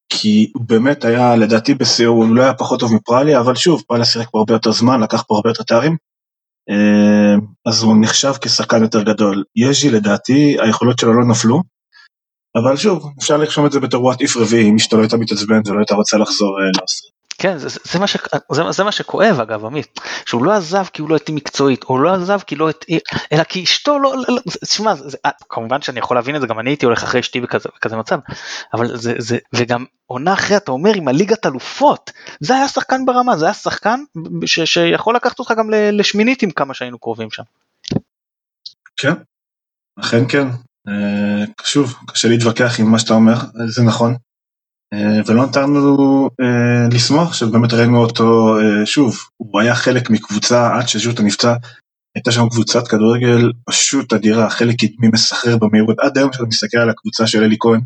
[0.10, 4.06] כי הוא באמת היה לדעתי בשיאו, הוא לא היה פחות טוב מפרליה, אבל שוב, פרליה
[4.06, 5.98] שיחק פה הרבה יותר זמן, לקח פה הרבה יותר תארים,
[6.70, 7.36] אה,
[7.66, 9.44] אז הוא נחשב כשחקן יותר גדול.
[9.56, 11.62] יז'י לדעתי, היכולות שלו לא נפלו,
[12.56, 15.68] אבל שוב, אפשר לרשום את זה בתור וואט איף רביעי, אם אשתו לא הייתה מתעצבנת
[15.68, 17.13] ולא הייתה רוצה לחזור אה, לאוסטריה.
[17.44, 18.18] כן, זה, זה, מה ש,
[18.52, 21.98] זה, זה מה שכואב אגב עמית, שהוא לא עזב כי הוא לא התאים מקצועית, או
[21.98, 23.00] לא עזב כי לא התאים,
[23.32, 26.48] אלא כי אשתו לא, לא, לא תשמע, זה, אה, כמובן שאני יכול להבין את זה,
[26.48, 28.20] גם אני הייתי הולך אחרי אשתי בכזה, בכזה מצב,
[28.74, 33.38] אבל זה, זה, וגם עונה אחרי אתה אומר עם הליגת אלופות, זה היה שחקן ברמה,
[33.38, 34.00] זה היה שחקן
[34.46, 37.44] ש, שיכול לקחת אותך גם לשמינית עם כמה שהיינו קרובים שם.
[38.98, 39.14] כן,
[40.00, 40.48] אכן כן.
[40.88, 43.36] אה, שוב, קשה להתווכח עם מה שאתה אומר,
[43.68, 44.16] זה נכון.
[44.94, 50.88] אה, ולא נתנו אה, לשמוח שבאמת ראינו אותו, אה, שוב, הוא היה חלק מקבוצה עד
[50.88, 51.56] שז'וטה נפצע,
[52.16, 56.90] הייתה שם קבוצת כדורגל פשוט אדירה, חלק קדמי מסחרר במהירות, עד היום כשאתה מסתכל על
[56.90, 57.82] הקבוצה של אלי כהן,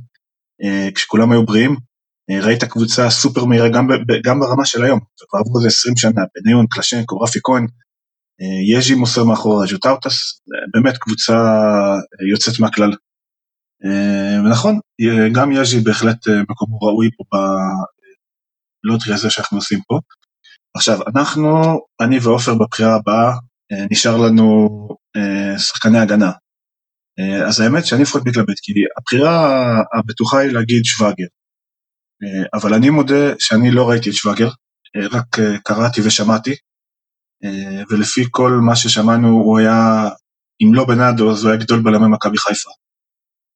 [0.64, 1.76] אה, כשכולם היו בריאים,
[2.30, 3.88] אה, ראית קבוצה סופר מהירה גם,
[4.24, 7.68] גם ברמה של היום, וכבר עברו איזה 20 שנה, בניון, קלשצ'נקו, רפי כהן,
[8.42, 12.92] אה, יז'י מוסר מאחורה, ז'וטאוטאס, אה, באמת קבוצה אה, יוצאת מהכלל.
[13.86, 17.38] אה, ונכון, אה, גם יז'י בהחלט אה, מקומו ראוי פה
[18.84, 20.00] ב lottery הזה שאנחנו עושים פה.
[20.76, 23.32] עכשיו, אנחנו, אני ועופר בבחירה הבאה,
[23.72, 24.68] אה, נשאר לנו
[25.58, 26.32] שחקני הגנה.
[27.48, 29.58] אז האמת שאני לפחות מתלבט, כי הבחירה
[30.00, 31.26] הבטוחה היא להגיד שוואגר.
[32.54, 34.50] אבל אני מודה שאני לא ראיתי את שוואגר,
[35.12, 35.26] רק
[35.64, 36.56] קראתי ושמעתי,
[37.90, 40.10] ולפי כל מה ששמענו הוא היה,
[40.64, 42.70] אם לא בנאדו, אז הוא היה גדול בלמי מכבי חיפה.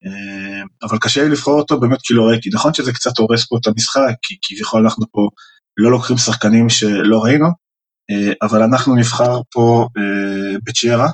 [0.06, 2.50] אה, אבל קשה לי לבחור אותו באמת כי לא ראיתי.
[2.54, 5.30] נכון שזה קצת הורס פה את המשחק, כי כביכול אנחנו פה
[5.78, 7.48] לא לוקחים שחקנים שלא ראינו,
[8.12, 11.08] אה, אבל אנחנו נבחר פה אה, בצ'יירה.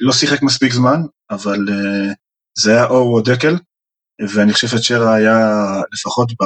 [0.00, 1.58] לא שיחק מספיק זמן, אבל
[2.58, 3.56] זה היה אור או דקל,
[4.34, 5.38] ואני חושב שצ'יירה היה
[5.92, 6.44] לפחות ב...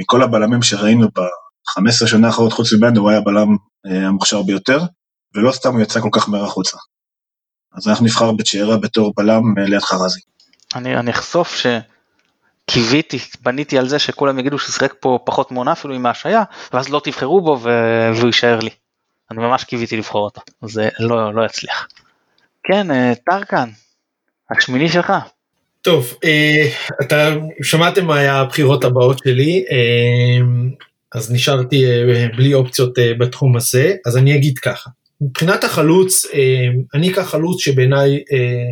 [0.00, 4.78] מכל הבלמים שראינו ב-15 שנה האחרונות חוץ ממנו, הוא היה הבלם המוכשר ביותר,
[5.34, 6.76] ולא סתם הוא יצא כל כך מהר החוצה.
[7.74, 10.20] אז אנחנו נבחר בצ'יירה בתור בלם אה, ליד חרזי.
[10.74, 11.62] אני, אני אחשוף
[12.70, 16.42] שקיוויתי, בניתי על זה שכולם יגידו ששיחק פה פחות מעונה אפילו עם ההשעיה,
[16.72, 17.68] ואז לא תבחרו בו ו...
[18.14, 18.70] והוא יישאר לי.
[19.30, 21.88] אני ממש קיוויתי לבחור אותו, זה לא, לא יצליח.
[22.64, 23.68] כן, אה, טרקן,
[24.50, 25.12] השמיני שלך.
[25.82, 26.68] טוב, אה,
[27.02, 27.30] אתה
[27.62, 30.46] שמעתם מה היה הבחירות הבאות שלי, אה,
[31.14, 34.90] אז נשארתי אה, בלי אופציות אה, בתחום הזה, אז אני אגיד ככה.
[35.20, 38.70] מבחינת החלוץ, אה, אני אקח חלוץ שבעיניי אה,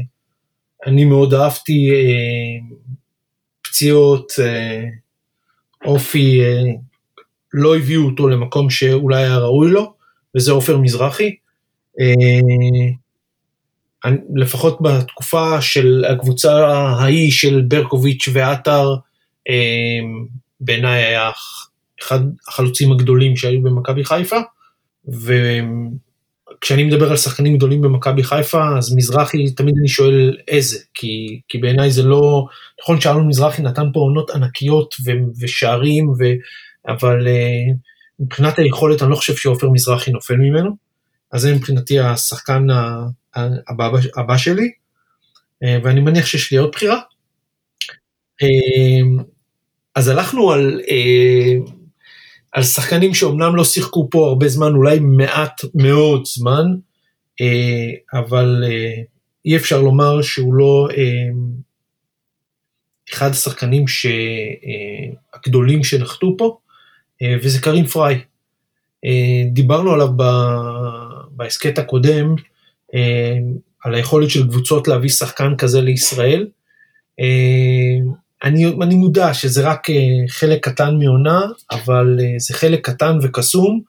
[0.87, 2.77] אני מאוד אהבתי, אה,
[3.63, 4.33] פציעות,
[5.85, 6.41] אופי,
[7.55, 9.95] לא הביאו אותו למקום שאולי היה ראוי לו,
[10.37, 11.37] וזה עופר מזרחי.
[14.35, 18.95] לפחות בתקופה של הקבוצה ההיא של ברקוביץ' ועטר,
[20.61, 21.31] בעיניי היה
[22.03, 24.39] אחד החלוצים הגדולים שהיו במכבי חיפה,
[26.59, 31.59] וכשאני מדבר על שחקנים גדולים במכבי חיפה, אז מזרחי, תמיד אני שואל איזה, כי, כי
[31.59, 32.47] בעיניי זה לא,
[32.83, 36.25] נכון שאלון מזרחי נתן פה עונות ענקיות ו- ושערים, ו,
[36.89, 37.73] אבל אה,
[38.21, 40.71] מבחינת היכולת אני לא חושב שעופר מזרחי נופל ממנו,
[41.33, 42.67] אז זה מבחינתי השחקן
[43.69, 44.71] הבא, הבא שלי,
[45.65, 47.01] אה, ואני מניח שיש לי עוד בחירה.
[48.43, 49.23] אה,
[49.95, 51.55] אז הלכנו על, אה,
[52.53, 56.65] על שחקנים שאומנם לא שיחקו פה הרבה זמן, אולי מעט מאוד זמן,
[57.41, 59.03] אה, אבל אה,
[59.45, 61.29] אי אפשר לומר שהוא לא אה,
[63.13, 63.85] אחד השחקנים
[65.35, 66.59] הגדולים שנחתו פה,
[67.43, 68.21] וזה קרים פריי.
[69.53, 70.09] דיברנו עליו
[71.31, 72.35] בהסכת הקודם,
[73.85, 76.47] על היכולת של קבוצות להביא שחקן כזה לישראל.
[78.45, 79.86] אה, אני, אני מודע שזה רק
[80.28, 83.80] חלק קטן מעונה, אבל זה חלק קטן וקסום,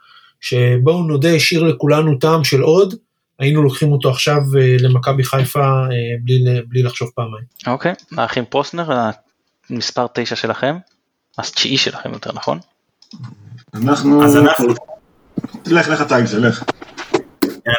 [0.41, 2.95] שבואו נודה, השאיר לכולנו טעם של עוד,
[3.39, 4.41] היינו לוקחים אותו עכשיו
[4.79, 5.83] למכבי חיפה
[6.23, 7.43] בלי, בלי לחשוב פעמיים.
[7.67, 8.21] אוקיי, okay.
[8.21, 9.11] האחים פרוסנר,
[9.69, 10.77] המספר 9 שלכם,
[11.37, 12.59] התשיעי שלכם יותר נכון?
[13.73, 14.23] אנחנו...
[14.23, 14.67] אז אנחנו...
[15.67, 16.63] לך, לך אתה עם זה, לך.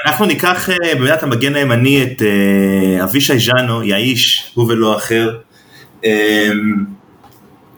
[0.07, 5.39] אנחנו ניקח אה, באמת המגן הימני את אה, אבישי ז'אנו, יאיש, הוא ולא אחר.
[6.05, 6.85] אמ,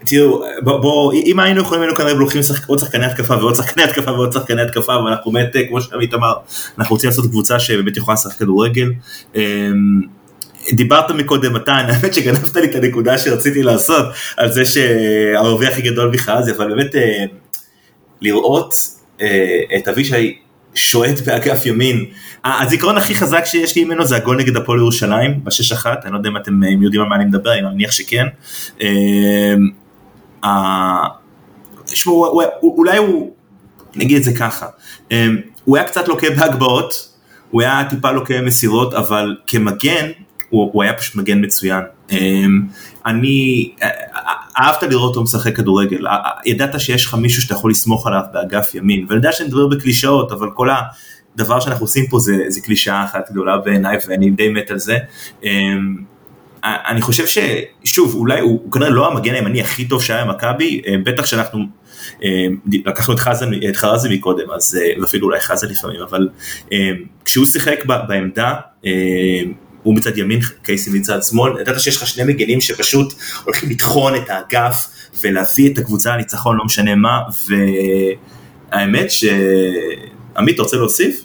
[0.07, 4.33] תראו, בואו, אם היינו יכולים, היינו כנראה לוקחים עוד שחקני התקפה ועוד שחקני התקפה ועוד
[4.33, 6.33] שחקני התקפה, אבל אנחנו באמת, אה, כמו שעמית אמר,
[6.79, 8.93] אנחנו רוצים לעשות קבוצה שבאמת יכולה לשחק כדורגל.
[9.35, 10.01] אמ,
[10.73, 14.07] דיברת מקודם מתן, האמת שגנבת לי את הנקודה שרציתי לעשות,
[14.37, 16.95] על זה שהערבי הכי גדול בכלל זה, אבל באמת
[18.21, 18.75] לראות
[19.77, 20.39] את אבישי
[20.75, 22.05] שועט באגף ימין.
[22.45, 26.19] הזיכרון הכי חזק שיש לי ממנו זה הגול נגד הפועל ירושלים בשש אחת, אני לא
[26.19, 28.27] יודע אם אתם יודעים על מה אני מדבר, אני מניח שכן.
[28.81, 29.71] אמ,
[31.87, 33.33] שמעו, אולי הוא,
[33.95, 34.67] נגיד את זה ככה,
[35.11, 37.09] אמ, הוא היה קצת לוקה בהגבהות,
[37.51, 40.11] הוא היה טיפה לוקה במסירות, אבל כמגן,
[40.51, 41.83] הוא, הוא היה פשוט מגן מצוין.
[42.11, 42.63] אמ,
[43.07, 43.71] אני,
[44.59, 46.07] אהבת לראות אותו משחק כדורגל,
[46.47, 50.33] ידעת שיש לך מישהו שאתה יכול לסמוך עליו באגף ימין, ואני יודע שאני מדבר בקלישאות,
[50.33, 50.69] אבל כל
[51.35, 54.99] הדבר שאנחנו עושים פה זה, זה קלישאה אחת גדולה בעיניי, ואני די מת על זה.
[55.45, 55.97] אמ,
[56.65, 61.05] אני חושב ששוב, אולי הוא, הוא כנראה לא המגן הימני הכי טוב שהיה במכבי, אמ,
[61.05, 61.65] בטח שאנחנו
[62.73, 66.29] לקחנו את חזן, את חרזי מקודם, אז אפילו אולי חזן לפעמים, אבל
[67.25, 68.55] כשהוא שיחק בעמדה,
[69.83, 73.15] הוא מצד ימין, קייסי מצד שמאל, ידעת שיש לך שני מגנים שפשוט
[73.45, 74.89] הולכים לטחון את האגף
[75.23, 77.21] ולהביא את הקבוצה לניצחון, לא משנה מה,
[78.73, 81.25] והאמת שעמית, רוצה להוסיף?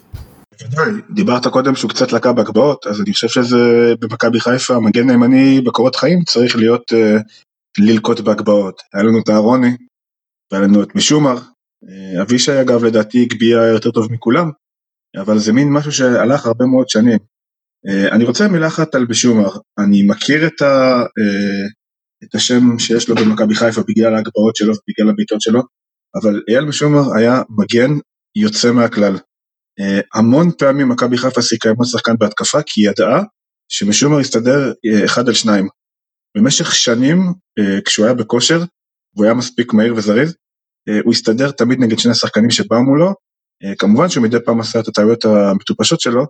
[0.62, 5.62] בוודאי, דיברת קודם שהוא קצת לקה בהגבהות, אז אני חושב שזה במכבי חיפה, המגן הימני
[5.62, 7.22] בקורות חיים צריך להיות uh,
[7.78, 8.82] ללקוט בהגבהות.
[8.94, 9.76] היה לנו את אהרוני,
[10.52, 14.52] והיה לנו את משומר, uh, אבישי אגב לדעתי הגביה יותר טוב מכולם,
[15.18, 17.20] אבל זה מין משהו שהלך הרבה מאוד שנים.
[17.88, 21.68] אה, אני רוצה מילה אחת על בשומר, אני מכיר את, ה, אה,
[22.24, 25.62] את השם שיש לו במכבי חיפה בגלל ההגבהות שלו ובגלל הבעיטות שלו,
[26.22, 27.92] אבל אייל בשומר היה מגן
[28.38, 29.18] יוצא מהכלל.
[29.80, 33.24] אה, המון פעמים מכבי חיפה שיחקה עם שחקן בהתקפה כי היא ידעה
[33.72, 34.74] שמשומר יסתדר
[35.06, 35.68] אחד על שניים.
[36.38, 37.20] במשך שנים
[37.86, 38.60] כשהוא היה בכושר
[39.16, 40.36] והוא היה מספיק מהיר וזריז,
[41.04, 43.14] הוא הסתדר תמיד נגד שני השחקנים שבאו מולו,
[43.78, 46.26] כמובן שהוא מדי פעם עשה את הטעויות המטופשות שלו,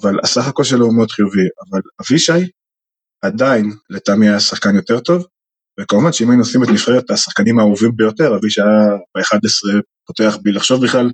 [0.00, 2.50] אבל הסך הכל שלו הוא מאוד חיובי, אבל אבישי
[3.22, 5.26] עדיין לטעמי היה שחקן יותר טוב,
[5.80, 10.84] וכמובן שאם היינו עושים את נבחרת השחקנים האהובים ביותר, אבישי היה ב-11 פותח בלי לחשוב
[10.84, 11.10] בכלל,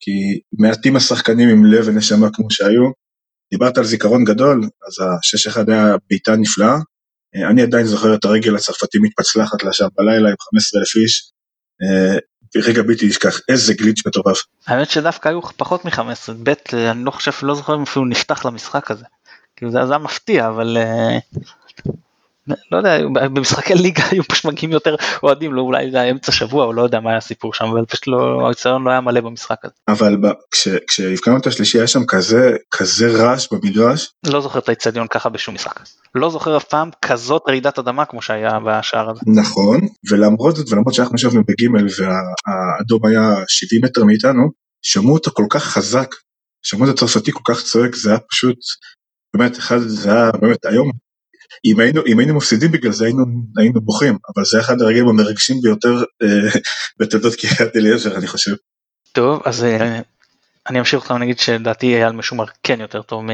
[0.00, 0.10] כי
[0.58, 2.90] מעטים השחקנים עם לב ונשמה כמו שהיו.
[3.52, 6.76] דיברת על זיכרון גדול, אז ה-6-1 היה בעיטה נפלאה.
[7.50, 11.30] אני עדיין זוכר את הרגל הצרפתי מתפצלחת לה שם בלילה עם 15,000 איש.
[12.56, 14.42] רגע בלתי נשכח, איזה גליץ' מטורף.
[14.66, 18.90] האמת שדווקא היו פחות מ-15, ב' אני לא חושב, לא זוכר אם אפילו נפתח למשחק
[18.90, 19.04] הזה.
[19.56, 21.18] כאילו זה היה מפתיע, אבל אה,
[22.72, 26.64] לא יודע, במשחקי ליגה היו פשוט מגיעים יותר אוהדים, לא אולי זה היה אמצע שבוע
[26.64, 29.64] או לא יודע מה היה הסיפור שם, אבל פשוט לא, הציון לא היה מלא במשחק
[29.64, 29.74] הזה.
[29.88, 30.16] אבל
[30.86, 34.12] כשהבקענו את השלישי היה שם כזה, כזה רעש במגרש.
[34.26, 35.80] לא זוכר את האיצטדיון ככה בשום משחק.
[36.14, 39.20] לא זוכר אף פעם כזאת רעידת אדמה כמו שהיה בשער הזה.
[39.26, 39.80] נכון,
[40.10, 44.50] ולמרות זאת ולמרות שאנחנו ישבנו בגימל והאדום היה 70 מטר מאיתנו,
[44.82, 46.14] שמעו אותו כל כך חזק,
[46.62, 48.56] שמעו את הצרפתי כל כך צועק, זה היה פשוט,
[49.36, 50.90] באמת, אחד, זה היה באמת היום
[51.64, 53.24] אם היינו, אם היינו מפסידים בגלל זה היינו,
[53.58, 56.60] היינו בוכים, אבל זה אחד הרגעים המרגשים ביותר אה,
[56.98, 58.54] בתולדות קריית אליעזר אני חושב.
[59.12, 60.00] טוב אז אה,
[60.68, 63.24] אני אמשיך אותך ונגיד שלדעתי אייל משומר כן יותר טוב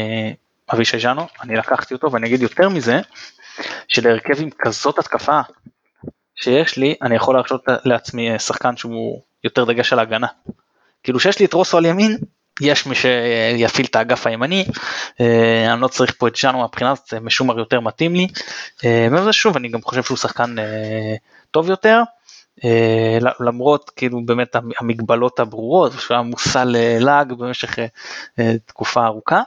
[0.72, 3.00] מאבישי ז'אנו, אני לקחתי אותו ואני אגיד יותר מזה,
[3.88, 5.40] שלהרכב עם כזאת התקפה
[6.34, 10.26] שיש לי, אני יכול להרשות לעצמי אה, שחקן שהוא יותר דגש על ההגנה.
[11.02, 12.18] כאילו שיש לי את רוסו על ימין,
[12.60, 14.64] יש מי שיפעיל את האגף הימני,
[15.20, 18.26] אה, אני לא צריך פה את ז'אנו מהבחינה הזאת, משומר יותר מתאים לי,
[18.84, 21.14] אה, וזה שוב אני גם חושב שהוא שחקן אה,
[21.50, 22.02] טוב יותר,
[23.40, 27.78] למרות כאילו באמת המגבלות הברורות, שהוא היה מושא ללעג במשך
[28.66, 29.42] תקופה ארוכה,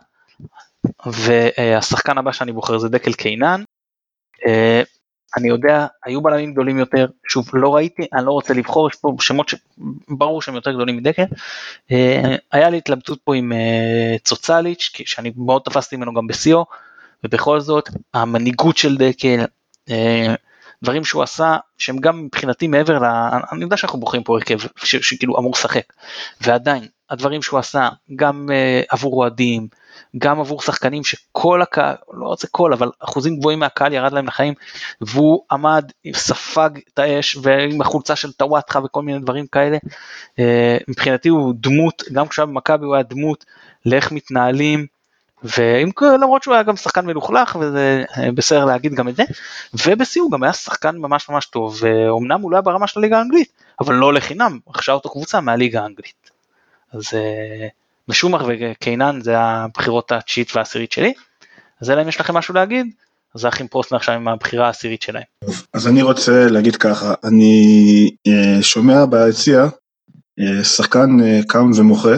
[1.06, 3.64] והשחקן הבא שאני בוחר זה דקל קיינן,
[5.38, 9.16] אני יודע, היו בלמים גדולים יותר, שוב, לא ראיתי, אני לא רוצה לבחור, יש פה
[9.20, 11.24] שמות שברור שהם יותר גדולים מדקל.
[11.92, 16.66] אה, היה לי התלבטות פה עם אה, צוצליץ', שאני מאוד תפסתי ממנו גם בשיאו,
[17.24, 19.46] ובכל זאת, המנהיגות של דקל,
[19.90, 20.36] אה,
[20.84, 23.06] דברים שהוא עשה שהם גם מבחינתי מעבר ל...
[23.52, 25.94] אני יודע שאנחנו בוחרים פה הרכב שכאילו אמור לשחק.
[26.42, 29.68] ועדיין הדברים שהוא עשה גם uh, עבור אוהדים
[30.18, 34.54] גם עבור שחקנים שכל הקהל לא רוצה כל אבל אחוזים גבוהים מהקהל ירד להם לחיים
[35.02, 40.40] והוא עמד ספג את האש ועם החולצה של טוואטחה וכל מיני דברים כאלה uh,
[40.88, 43.46] מבחינתי הוא דמות גם כשהיה במכבי הוא היה דמות
[43.86, 44.86] לאיך מתנהלים
[45.44, 45.90] ועם
[46.22, 49.24] למרות שהוא היה גם שחקן מלוכלך וזה אה, בסדר להגיד גם את זה
[49.74, 53.18] ובשיא הוא גם היה שחקן ממש ממש טוב ואומנם הוא לא היה ברמה של הליגה
[53.18, 56.25] האנגלית אבל לא לחינם רכשה אותו קבוצה מהליגה האנגלית.
[56.96, 57.68] אז אה,
[58.08, 61.14] משומח וקיינן זה הבחירות התשיעית והעשירית שלי
[61.82, 62.88] אז אלא אם יש לכם משהו להגיד
[63.36, 65.24] אז האחים פרוסנר עכשיו עם הבחירה העשירית שלהם.
[65.74, 69.66] אז אני רוצה להגיד ככה אני אה, שומע ביציע
[70.64, 71.10] שחקן
[71.48, 72.16] קם ומוחה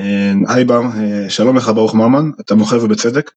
[0.00, 3.30] אה, היי בר, אה, שלום לך ברוך ממן, אתה מוכר ובצדק.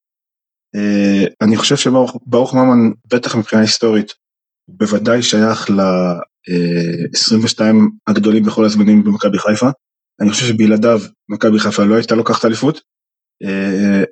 [0.76, 4.14] אה, אני חושב שברוך ממן, בטח מבחינה היסטורית,
[4.68, 7.60] בוודאי שייך ל-22
[8.08, 9.70] הגדולים בכל הזמנים במכבי חיפה.
[10.24, 11.00] אני חושב שבלעדיו
[11.30, 12.82] מכבי חיפה לא הייתה לוקחת אליפות.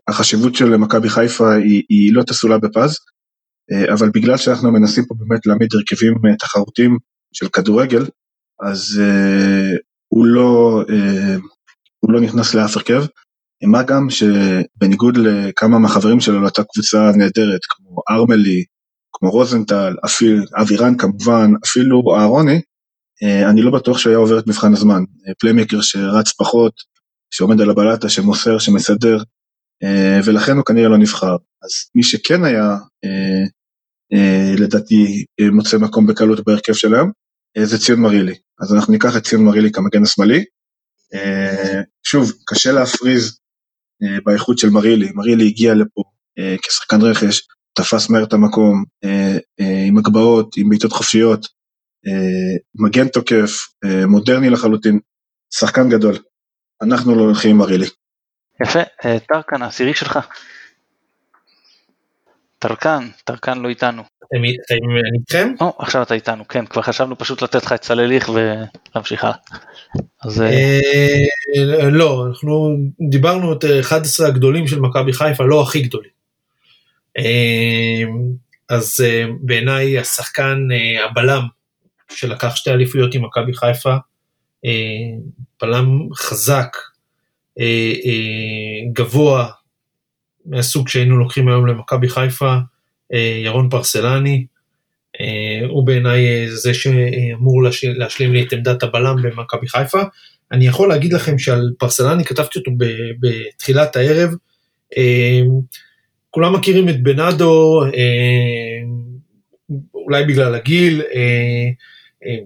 [0.07, 2.97] החשיבות של מכבי חיפה היא, היא לא תסולה בפז,
[3.93, 6.97] אבל בגלל שאנחנו מנסים פה באמת להעמיד הרכבים תחרותיים
[7.34, 8.05] של כדורגל,
[8.62, 9.01] אז
[10.07, 10.84] הוא לא,
[11.99, 13.03] הוא לא נכנס לאף הרכב,
[13.64, 18.64] מה גם שבניגוד לכמה מהחברים שלו לאותה קבוצה נהדרת, כמו ארמלי,
[19.12, 22.59] כמו רוזנטל, אפילו אבירן כמובן, אפילו אהרוני, אה,
[23.24, 25.03] אני לא בטוח שהוא היה עובר את מבחן הזמן.
[25.39, 26.74] פליימקר שרץ פחות,
[27.34, 29.17] שעומד על הבלטה, שמוסר, שמסדר,
[29.84, 31.36] אה, ולכן הוא כנראה לא נבחר.
[31.63, 37.11] אז מי שכן היה, אה, לדעתי, מוצא מקום בקלות בהרכב שלהם,
[37.63, 38.36] זה ציון מרילי.
[38.61, 40.43] אז אנחנו ניקח את ציון מרילי כמגן השמאלי,
[41.13, 43.39] אה, שוב, קשה להפריז
[44.03, 46.03] אה, באיכות של מרילי, מרילי הגיע לפה
[46.39, 47.41] אה, כשחקן רכש,
[47.74, 48.84] תפס מהר את המקום,
[49.88, 51.47] עם הגבהות, עם בעיטות חופשיות,
[52.76, 53.68] מגן תוקף,
[54.08, 54.99] מודרני לחלוטין,
[55.54, 56.16] שחקן גדול.
[56.82, 57.88] אנחנו לא הולכים עם מרילי.
[58.64, 58.80] יפה,
[59.28, 60.20] טרקן, העשירי שלך.
[62.60, 64.04] טרקן, טרקן לא איתנו.
[64.38, 64.56] אני
[65.20, 65.54] איתכם?
[65.62, 69.36] או, עכשיו אתה איתנו, כן, כבר חשבנו פשוט לתת לך את סלליך ולהמשיך הלאה.
[70.26, 70.41] אז...
[70.41, 72.78] אה, לא, אנחנו
[73.10, 76.12] דיברנו את 11 הגדולים של מכבי חיפה, לא הכי גדולים.
[77.18, 78.04] אה,
[78.70, 80.68] אז אה, בעיניי השחקן
[81.06, 81.43] הבלם
[82.16, 83.95] שלקח שתי אליפויות עם מכבי חיפה,
[85.62, 86.78] בלם חזק,
[88.93, 89.51] גבוה,
[90.45, 92.55] מהסוג שהיינו לוקחים היום למכבי חיפה,
[93.14, 94.45] אה, ירון פרסלני,
[95.22, 97.64] אה, הוא בעיניי אה, זה שאמור
[97.97, 100.01] להשלים לי את עמדת הבלם במכבי חיפה.
[100.51, 102.72] אני יכול להגיד לכם שעל פרסלני כתבתי אותו
[103.20, 104.30] בתחילת הערב,
[106.30, 107.82] כולם מכירים את בנאדו,
[109.93, 111.01] אולי בגלל הגיל,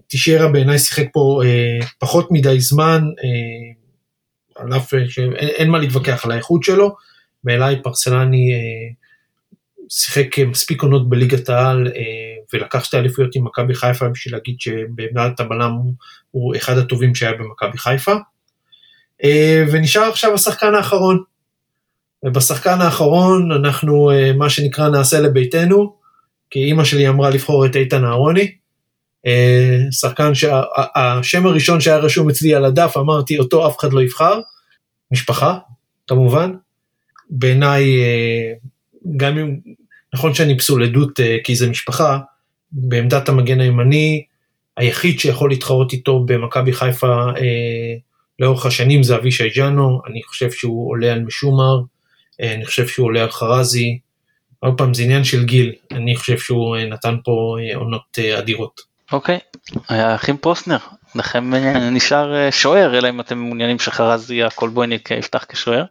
[0.07, 1.41] תישארה בעיניי שיחק פה
[1.99, 3.01] פחות מדי זמן,
[4.55, 6.95] על אף שאין מה להתווכח על האיכות שלו,
[7.43, 8.53] בעיניי פרסלני
[9.89, 12.01] שיחק מספיק עונות בליגת העל אה,
[12.53, 15.71] ולקח שתי אליפויות עם מכבי חיפה בשביל להגיד שבעמדת הבלם
[16.31, 18.13] הוא אחד הטובים שהיה במכבי חיפה.
[19.23, 21.23] אה, ונשאר עכשיו השחקן האחרון.
[22.25, 25.95] ובשחקן האחרון אנחנו אה, מה שנקרא נעשה לביתנו,
[26.49, 28.55] כי אימא שלי אמרה לבחור את איתן אהרוני.
[29.91, 34.39] שחקן שהשם הראשון שהיה רשום אצלי על הדף אמרתי אותו אף אחד לא יבחר,
[35.11, 35.57] משפחה
[36.07, 36.53] כמובן.
[37.29, 37.85] בעיניי
[39.17, 39.55] גם אם,
[40.13, 42.19] נכון שאני פסול עדות אה, כי זה משפחה,
[42.71, 44.23] בעמדת המגן הימני,
[44.77, 47.95] היחיד שיכול להתחרות איתו במכבי חיפה אה,
[48.39, 51.81] לאורך השנים זה אבישי ג'אנו, אני חושב שהוא עולה על משומר,
[52.41, 53.99] אה, אני חושב שהוא עולה על חרזי,
[54.59, 58.39] עוד פעם זה עניין של גיל, אני חושב שהוא אה, נתן פה אה, עונות אה,
[58.39, 58.94] אדירות.
[59.11, 59.39] אוקיי,
[59.89, 60.77] האחים פרוסנר,
[61.15, 65.83] לכם אה, נשאר שוער, אלא אם אתם מעוניינים שחרזי הקולבויניק יפתח כשוער.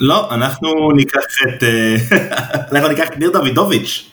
[0.00, 1.96] לא, אנחנו ניקח את, אה,
[2.72, 4.10] אנחנו ניקח את ניר דוידוביץ'.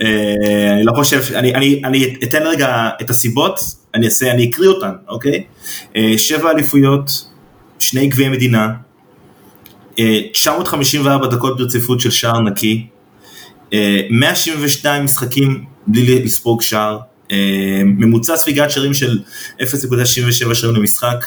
[0.00, 3.60] אה, אני לא חושב, אני, אני, אני אתן רגע את הסיבות,
[3.94, 5.44] אני אעשה, אני אקריא אותן, אוקיי?
[5.96, 7.24] אה, שבע אליפויות,
[7.78, 8.68] שני גביעי מדינה,
[10.32, 12.86] 954 דקות ברציפות של שער נקי,
[14.10, 16.98] 172 משחקים בלי לספוג שער,
[17.84, 19.18] ממוצע ספיגת שערים של
[19.60, 21.24] 0.67 שערים למשחק,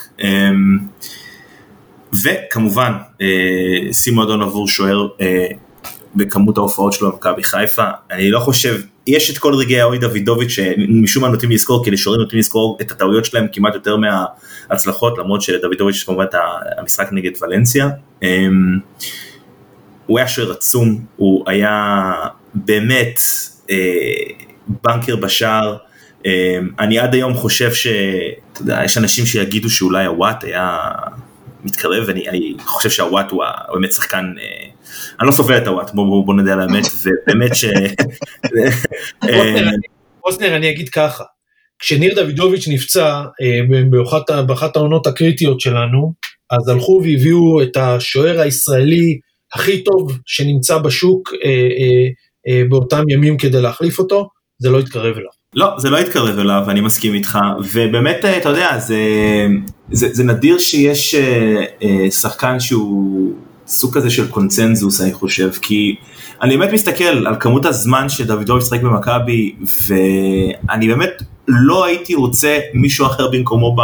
[2.23, 5.47] וכמובן, אה, שיא מועדון עבור שוער אה,
[6.15, 7.85] בכמות ההופעות שלו במכבי חיפה.
[8.11, 12.21] אני לא חושב יש את כל רגעי האוי דוידוביץ' שמשום מה נוטים לזכור, כי לשוערים
[12.21, 16.35] נוטים לזכור את הטעויות שלהם כמעט יותר מההצלחות, למרות שלדוידוביץ' יש כמובן את
[16.77, 17.89] המשחק נגד ולנסיה.
[18.23, 18.79] אמ,
[20.05, 22.13] הוא היה שוער עצום, הוא היה
[22.53, 23.19] באמת
[23.69, 23.75] אה,
[24.67, 25.77] בנקר בשער.
[26.25, 27.87] אמ, אני עד היום חושב ש...
[28.53, 30.77] אתה יודע, יש אנשים שיגידו שאולי הוואט היה
[31.63, 33.43] מתקרב, אני, אני חושב שהוואט הוא
[33.73, 34.65] באמת שחקן, אה,
[35.19, 37.65] אני לא סובל את הוואט, בוא, בוא, נדע על האמת, ובאמת ש...
[40.25, 41.23] אוסנר, אני אגיד ככה,
[41.79, 43.59] כשניר דוידוביץ' נפצע אה,
[43.89, 46.13] באחת, באחת העונות הקריטיות שלנו,
[46.51, 49.19] אז הלכו והביאו את השוער הישראלי
[49.53, 52.07] הכי טוב שנמצא בשוק אה, אה,
[52.47, 55.40] אה, באותם ימים כדי להחליף אותו, זה לא יתקרב אליו.
[55.55, 57.39] לא, זה לא יתקרב אליו, אני מסכים איתך,
[57.73, 58.97] ובאמת, אתה יודע, זה,
[59.91, 63.33] זה, זה נדיר שיש אה, אה, שחקן שהוא
[63.67, 65.95] סוג כזה של קונצנזוס, אני חושב, כי
[66.41, 69.55] אני באמת מסתכל על כמות הזמן שדוידוב ישחק במכבי,
[69.87, 73.81] ואני באמת לא הייתי רוצה מישהו אחר במקומו ב...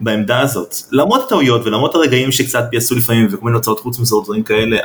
[0.00, 0.74] בעמדה הזאת.
[0.92, 4.76] למרות הטעויות ולמרות הרגעים שקצת ביעשו לפעמים וכל מיני הוצאות חוץ מסורת דברים כאלה,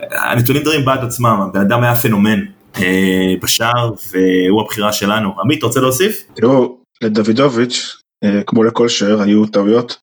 [0.00, 2.40] הנתונים דברים בעד עצמם, הבן אדם היה פנומן.
[2.76, 5.40] אה, בשער והוא הבחירה שלנו.
[5.40, 6.26] עמית, אתה רוצה להוסיף?
[6.34, 9.96] תראו, לדוידוביץ', אה, כמו לכל שוער, היו טעויות,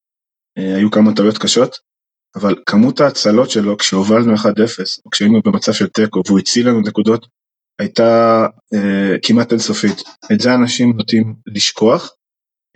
[0.58, 1.78] אה, היו כמה טעויות קשות,
[2.36, 7.28] אבל כמות ההצלות שלו כשהובלנו 1-0, או כשהיינו במצב של תיקו והוא הציל לנו נקודות,
[7.80, 10.02] הייתה אה, כמעט אינסופית.
[10.34, 12.12] את זה אנשים נוטים לשכוח,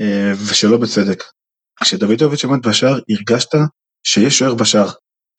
[0.01, 1.23] אה, ושלא בצדק.
[1.83, 3.49] כשדוידוביץ' עמד בשער, הרגשת
[4.03, 4.89] שיש שוער בשער.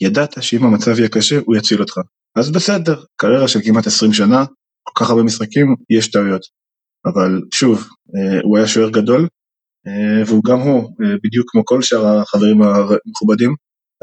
[0.01, 1.99] ידעת שאם המצב יהיה קשה, הוא יציל אותך.
[2.37, 4.45] אז בסדר, קריירה של כמעט 20 שנה,
[4.83, 6.43] כל כך הרבה משחקים, יש טעויות.
[7.07, 9.29] אבל שוב, אה, הוא היה שוער גדול,
[9.87, 13.55] אה, והוא גם הוא, אה, בדיוק כמו כל שאר החברים המכובדים,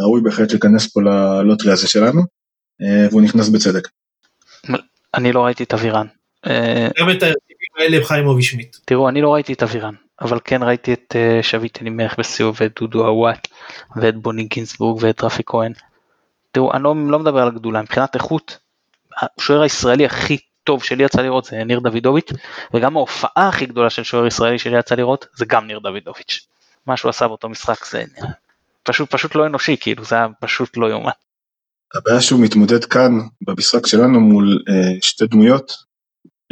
[0.02, 2.22] ראוי בהחלט להיכנס פה ללוטרי הזה שלנו,
[3.10, 3.88] והוא נכנס בצדק.
[5.14, 6.08] אני לא ראיתי את אבירן.
[7.00, 8.78] גם את ההרכבים האלה חיימוביץ' שמיט.
[8.86, 13.08] תראו, אני לא ראיתי את אבירן, אבל כן ראיתי את שביט אלימלך בסיור ואת דודו
[13.08, 13.48] עוואט
[13.96, 15.74] ואת בוני גינסבורג ואת רפי כהן.
[16.52, 18.58] תראו, אני לא, לא מדבר על גדולה, מבחינת איכות,
[19.38, 22.30] השוער הישראלי הכי טוב שלי יצא לראות זה ניר דוידוביץ',
[22.74, 26.48] וגם ההופעה הכי גדולה של שוער ישראלי שלי יצא לראות זה גם ניר דוידוביץ'.
[26.86, 28.04] מה שהוא עשה באותו משחק זה
[28.84, 31.12] פשוט פשוט לא אנושי, כאילו זה היה פשוט לא יאומן.
[31.96, 35.72] הבעיה שהוא מתמודד כאן במשחק שלנו מול אה, שתי דמויות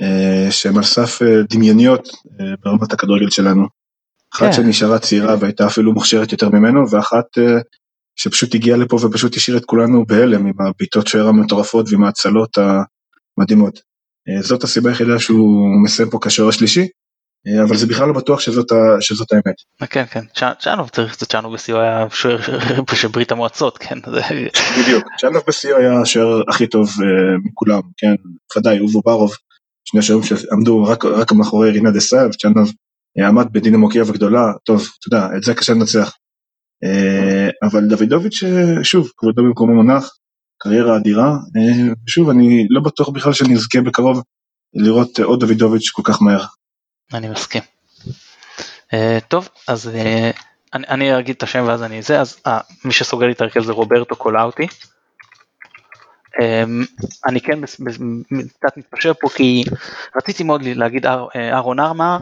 [0.01, 3.67] אה, שהן על סף אה, דמיוניות אה, ברמת הכדורגל שלנו.
[4.33, 4.53] אחת כן.
[4.53, 7.59] שנשארה צעירה והייתה אפילו מוכשרת יותר ממנו, ואחת אה,
[8.17, 12.57] שפשוט הגיע לפה ופשוט השאיר את כולנו בהלם עם הבעיטות שוער המטורפות ועם ההצלות
[13.37, 13.79] המדהימות.
[14.29, 16.87] אה, זאת הסיבה היחידה שהוא מסיים פה כשוער השלישי,
[17.47, 19.55] אה, אבל זה בכלל לא בטוח שזאת, שזאת האמת.
[19.81, 20.23] אה, כן כן,
[20.59, 22.37] צ'אנוב צריך, את צ'אנוב בשיאו היה שוער
[23.01, 23.99] של ברית המועצות, כן.
[24.81, 26.89] בדיוק, צ'אנוב בשיאו היה השוער הכי טוב
[27.43, 28.13] מכולם, כן,
[28.57, 29.31] ודאי, אובו ברוב,
[29.85, 32.71] שני שוערים שעמדו רק, רק מאחורי רינת דסאייב, צ'אנוב
[33.27, 36.13] עמד בדינמו קייב הגדולה, טוב, אתה יודע, את זה קשה לנצח.
[36.83, 40.17] אה, אבל דוידוביץ' אה, שוב כבודו במקומו מונח
[40.57, 44.23] קריירה אדירה אה, שוב אני לא בטוח בכלל שאני אזכה בקרוב
[44.73, 46.45] לראות עוד דוידוביץ' כל כך מהר.
[47.13, 47.61] אני מסכים.
[49.27, 49.89] טוב אז
[50.73, 52.39] אני, אני אגיד את השם ואז אני זה אז
[52.85, 54.67] מי שסוגר לי את הרכב זה רוברטו קולאוטי.
[57.27, 59.63] אני כן קצת מתפשר פה כי
[60.15, 61.05] רציתי מאוד להגיד
[61.35, 62.19] אהרון ארמה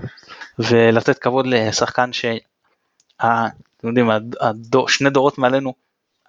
[0.60, 2.26] ולתת כבוד לשחקן ש...
[3.90, 4.10] אתם יודעים,
[4.42, 5.74] הדור, שני דורות מעלינו,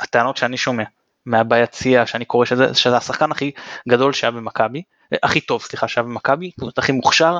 [0.01, 0.85] הטענות שאני שומע
[1.27, 3.51] מהביציע שאני קורא שזה, שזה השחקן הכי
[3.89, 4.83] גדול שהיה במכבי,
[5.13, 7.39] אה, הכי טוב סליחה שהיה במכבי, הכי מוכשר,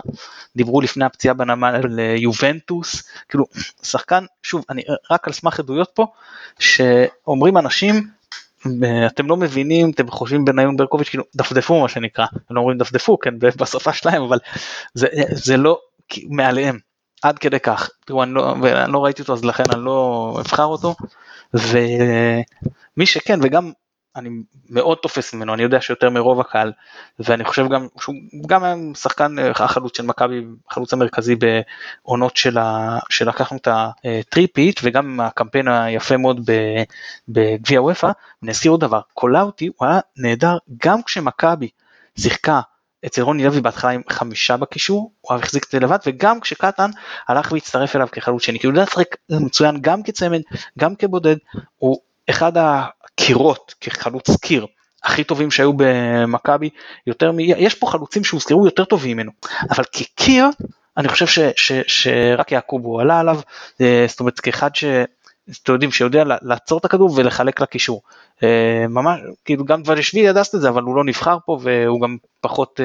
[0.57, 3.45] דיברו לפני הפציעה בנמל ליובנטוס, כאילו
[3.83, 6.07] שחקן, שוב, אני רק על סמך עדויות פה,
[6.59, 8.09] שאומרים אנשים,
[8.85, 13.19] אה, אתם לא מבינים, אתם חושבים בניון ברקוביץ', כאילו דפדפו מה שנקרא, לא אומרים דפדפו,
[13.19, 14.39] כן, בשפה שלהם, אבל
[14.95, 15.79] זה, זה לא
[16.29, 16.79] מעליהם,
[17.23, 17.91] עד כדי כך.
[18.05, 20.95] תראו, אני לא, ואני לא ראיתי אותו אז לכן אני לא אבחר אותו.
[21.55, 23.73] ומי שכן, וגם
[24.17, 24.29] אני
[24.71, 26.73] מאוד תופס ממנו, אני יודע שיותר מרוב הקהל,
[27.19, 28.15] ואני חושב גם שהוא
[28.47, 34.81] גם היה שחקן החלוץ של מכבי, החלוץ המרכזי בעונות של ה, שלקחנו את ה three-peat,
[34.83, 36.51] וגם הקמפיין היפה מאוד
[37.29, 38.11] בגביע אופ"א,
[38.43, 41.69] אני אזכיר עוד דבר, קולאוטי הוא היה נהדר גם כשמכבי
[42.19, 42.61] שיחקה
[43.07, 46.91] אצל רוני לוי בהתחלה עם חמישה בקישור, הוא החזיק את זה לבד, וגם כשקטן
[47.29, 50.41] הלך והצטרף אליו כחלוץ שני, כי הוא יודע לשחק מצוין גם כצמד,
[50.79, 51.37] גם כבודד,
[51.77, 51.97] הוא
[52.31, 54.67] אחד הקירות, כחלוץ קיר,
[55.05, 56.71] הכי טובים שהיו במכבי,
[57.07, 57.41] יותר מ...
[57.41, 59.31] יש פה חלוצים שהוזכרו יותר טובים ממנו,
[59.71, 60.47] אבל כקיר,
[60.97, 63.41] אני חושב ש, ש, שרק יעקב הוא עלה עליו,
[63.81, 64.85] אה, זאת אומרת כאחד ש...
[65.63, 68.03] אתם יודעים שיודע לעצור את הכדור ולחלק לקישור.
[68.43, 72.17] אה, ממש כאילו גם דברישווילי ידע את זה אבל הוא לא נבחר פה והוא גם
[72.47, 72.81] פחות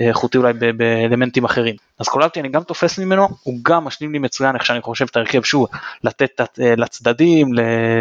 [0.00, 1.74] איכותי אולי באלמנטים אחרים.
[1.98, 5.16] אז קולאוטי אני גם תופס ממנו, הוא גם משלים לי מצוין איך שאני חושב את
[5.16, 5.66] ההרכב שוב,
[6.04, 7.50] לתת לצדדים,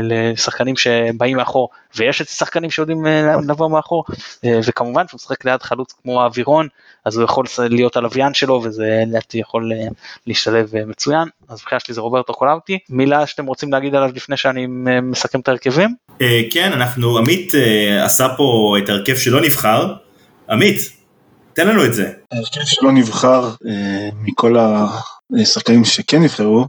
[0.03, 3.05] לשחקנים שבאים מאחור, ויש את השחקנים שיודעים
[3.47, 4.03] לבוא מאחור,
[4.45, 6.67] וכמובן שהוא משחק ליד חלוץ כמו האווירון,
[7.05, 9.71] אז הוא יכול להיות הלוויין שלו וזה יכול
[10.27, 14.65] להשתלב מצוין, אז בחירה שלי זה רוברטו קולאוטי, מילה שאתם רוצים להגיד עליו לפני שאני
[15.01, 15.95] מסכם את ההרכבים?
[16.51, 17.53] כן, אנחנו, עמית
[18.03, 19.93] עשה פה את ההרכב שלא נבחר,
[20.49, 20.77] עמית,
[21.53, 22.13] תן לנו את זה.
[22.31, 23.55] ההרכב שלא נבחר
[24.13, 24.55] מכל
[25.41, 26.67] השחקנים שכן נבחרו,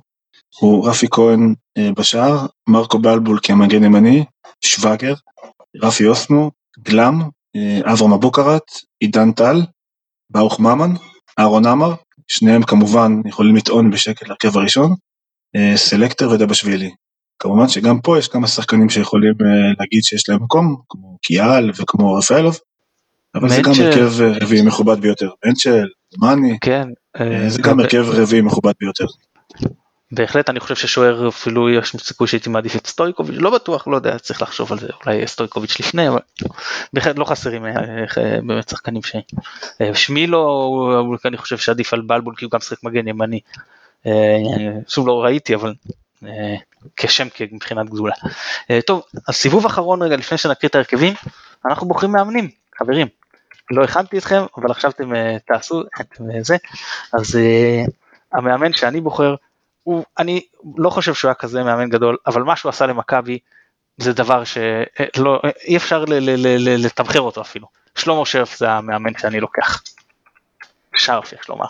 [0.60, 4.24] הוא רפי כהן בשער, מרקו בלבול כמגן ימני,
[4.60, 5.14] שווגר,
[5.82, 7.14] רפי אוסמו, גלאם,
[7.84, 8.62] אברהם אבוקרט,
[9.00, 9.62] עידן טל,
[10.30, 10.90] ברוך ממן,
[11.38, 11.94] אהרון עמר,
[12.28, 14.94] שניהם כמובן יכולים לטעון בשקט להרכב הראשון,
[15.76, 16.90] סלקטר ודבשווילי.
[17.38, 19.34] כמובן שגם פה יש כמה שחקנים שיכולים
[19.78, 22.58] להגיד שיש להם מקום, כמו קיאל וכמו רפאלוב,
[23.34, 24.10] אבל זה גם הרכב
[24.42, 25.30] רביעי מכובד ביותר.
[25.44, 25.86] מנצ'ל,
[26.18, 26.88] מאני, כן,
[27.48, 29.04] זה גם הרכב רביעי מכובד ביותר.
[30.12, 34.18] בהחלט אני חושב ששוער אפילו יש סיכוי שהייתי מעדיף את סטויקוביץ' לא בטוח לא יודע
[34.18, 36.18] צריך לחשוב על זה אולי סטויקוביץ' לפני אבל
[36.92, 37.62] בהחלט לא חסרים
[38.46, 39.16] באמת שחקנים ש...
[39.94, 43.40] שמילו אני חושב שעדיף על בלבול כי הוא גם שחק מגן ימני.
[44.88, 45.74] שוב לא ראיתי אבל
[46.96, 48.14] כשם מבחינת גדולה.
[48.86, 51.14] טוב אז סיבוב אחרון רגע לפני שנקריא את ההרכבים
[51.66, 53.06] אנחנו בוחרים מאמנים חברים
[53.70, 55.12] לא הכנתי אתכם אבל עכשיו אתם
[55.46, 56.56] תעשו את זה
[57.12, 57.38] אז
[58.32, 59.34] המאמן שאני בוחר
[59.84, 60.40] הוא, אני
[60.76, 63.38] לא חושב שהוא היה כזה מאמן גדול, אבל מה שהוא עשה למכבי
[63.96, 66.04] זה דבר שלא, אי אפשר
[66.78, 67.66] לתמחר אותו אפילו.
[67.94, 69.82] שלמה שרף זה המאמן שאני לוקח.
[70.96, 71.66] שרף יש לומר.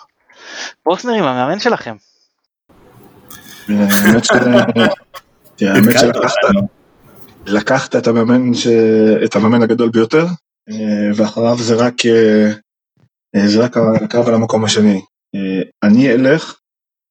[0.84, 1.96] בוסנרים המאמן שלכם.
[3.68, 4.24] האמת
[7.46, 7.96] שלקחת
[9.24, 10.26] את המאמן הגדול ביותר,
[11.16, 11.94] ואחריו זה רק,
[13.46, 15.00] זה רק הקרב על המקום השני.
[15.82, 16.58] אני אלך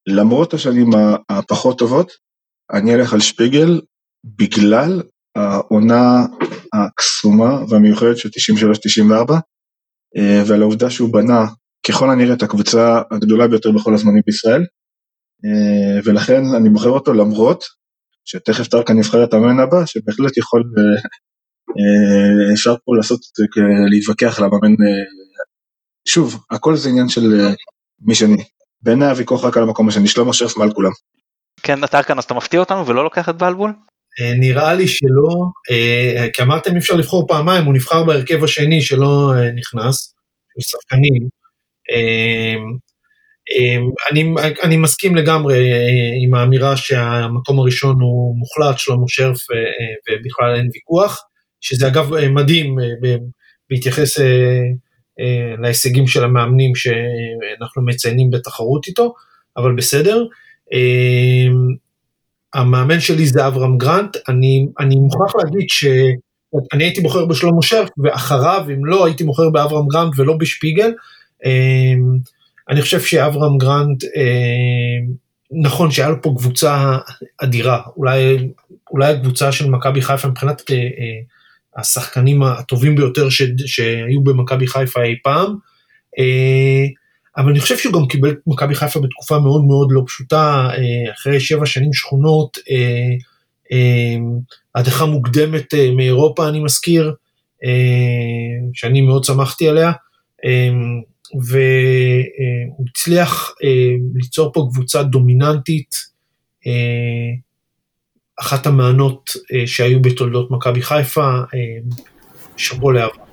[0.08, 0.90] למרות השנים
[1.30, 2.12] הפחות טובות,
[2.74, 3.82] אני אלך על שפיגל
[4.26, 5.02] בגלל
[5.36, 6.26] העונה
[6.74, 9.34] הקסומה והמיוחדת של 93-94,
[10.48, 11.46] ועל העובדה שהוא בנה
[11.88, 14.66] ככל הנראה את הקבוצה הגדולה ביותר בכל הזמנים בישראל,
[16.06, 17.64] ולכן אני בוחר אותו למרות
[18.26, 20.64] שתכף טרקן נבחר את המאמן הבא, שבהחלט יכול,
[22.54, 23.20] אפשר פה לעשות,
[23.92, 24.76] להתווכח על המאמן,
[26.08, 27.52] שוב, הכל זה עניין של
[28.02, 28.44] מי שני.
[28.82, 30.92] בעיניי הוויכוח רק על המקום השני, שלמה שרף מעל כולם.
[31.64, 33.74] כן, אתה כאן אז אתה מפתיע אותנו ולא לוקח את בלבול?
[34.40, 35.46] נראה לי שלא,
[36.34, 40.14] כי אמרתם אי אפשר לבחור פעמיים, הוא נבחר בהרכב השני שלא נכנס,
[40.60, 41.28] יש שחקנים.
[44.12, 45.74] אני, אני מסכים לגמרי
[46.24, 49.38] עם האמירה שהמקום הראשון הוא מוחלט, שלמה שרף,
[50.10, 51.20] ובכלל אין ויכוח,
[51.64, 52.76] שזה אגב מדהים
[53.70, 54.20] בהתייחס
[55.62, 59.14] להישגים של המאמנים שאנחנו מציינים בתחרות איתו,
[59.58, 60.26] אבל בסדר.
[62.54, 68.66] המאמן שלי זה אברהם גרנט, אני, אני מוכרח להגיד שאני הייתי בוחר בשלמה שרף, ואחריו,
[68.74, 70.92] אם לא, הייתי בוחר באברהם גרנט ולא בשפיגל.
[72.70, 74.04] אני חושב שאברהם גרנט,
[75.52, 76.98] נכון שהיה לו פה קבוצה
[77.38, 78.50] אדירה, אולי,
[78.92, 80.62] אולי הקבוצה של מכבי חיפה מבחינת
[81.78, 85.56] השחקנים הטובים ביותר ש, שהיו במכבי חיפה אי פעם,
[87.38, 90.70] אבל אני חושב שהוא גם קיבל את מכבי חיפה בתקופה מאוד מאוד לא פשוטה,
[91.14, 92.58] אחרי שבע שנים שכונות,
[94.76, 97.14] הדחה מוקדמת מאירופה אני מזכיר,
[98.74, 99.92] שאני מאוד שמחתי עליה,
[101.34, 103.52] והוא הצליח
[104.16, 105.96] ליצור פה קבוצה דומיננטית,
[108.40, 109.32] אחת המענות
[109.66, 111.38] שהיו בתולדות מכבי חיפה,
[112.58, 113.24] שבו לאהבה.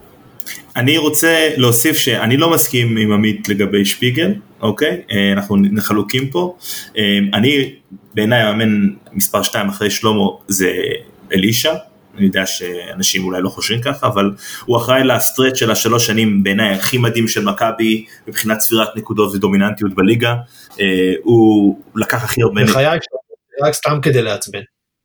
[0.76, 5.03] אני רוצה להוסיף שאני לא מסכים עם עמית לגבי שפיגל, אוקיי?
[5.32, 6.57] אנחנו חלוקים פה.
[7.34, 7.74] אני,
[8.14, 10.72] בעיניי המאמן מספר 2 אחרי שלמה זה
[11.32, 11.74] אלישע,
[12.16, 14.30] אני יודע שאנשים אולי לא חושבים ככה, אבל
[14.64, 19.94] הוא אחראי לסטרט של השלוש שנים בעיניי הכי מדהים של מכבי מבחינת צבירת נקודות ודומיננטיות
[19.94, 20.34] בליגה.
[21.22, 22.64] הוא לקח הכי הרבה...
[22.64, 22.86] בחיי,
[23.62, 24.61] רק סתם כדי לעצבן.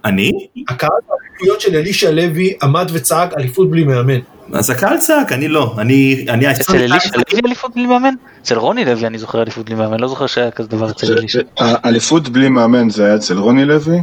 [0.06, 0.32] אני?
[0.70, 4.20] הקהל האליפויות של אלישע לוי עמד וצעק אליפות בלי מאמן.
[4.54, 6.26] אז הקהל צעק, אני לא, אני...
[6.30, 8.14] אני אצל אלישע לוי אליפות בלי מאמן?
[8.42, 11.42] אצל רוני לוי אני זוכר אליפות בלי מאמן, לא זוכר שהיה כזה דבר אצל אלישע.
[11.86, 14.02] אליפות בלי מאמן זה היה אצל רוני לוי,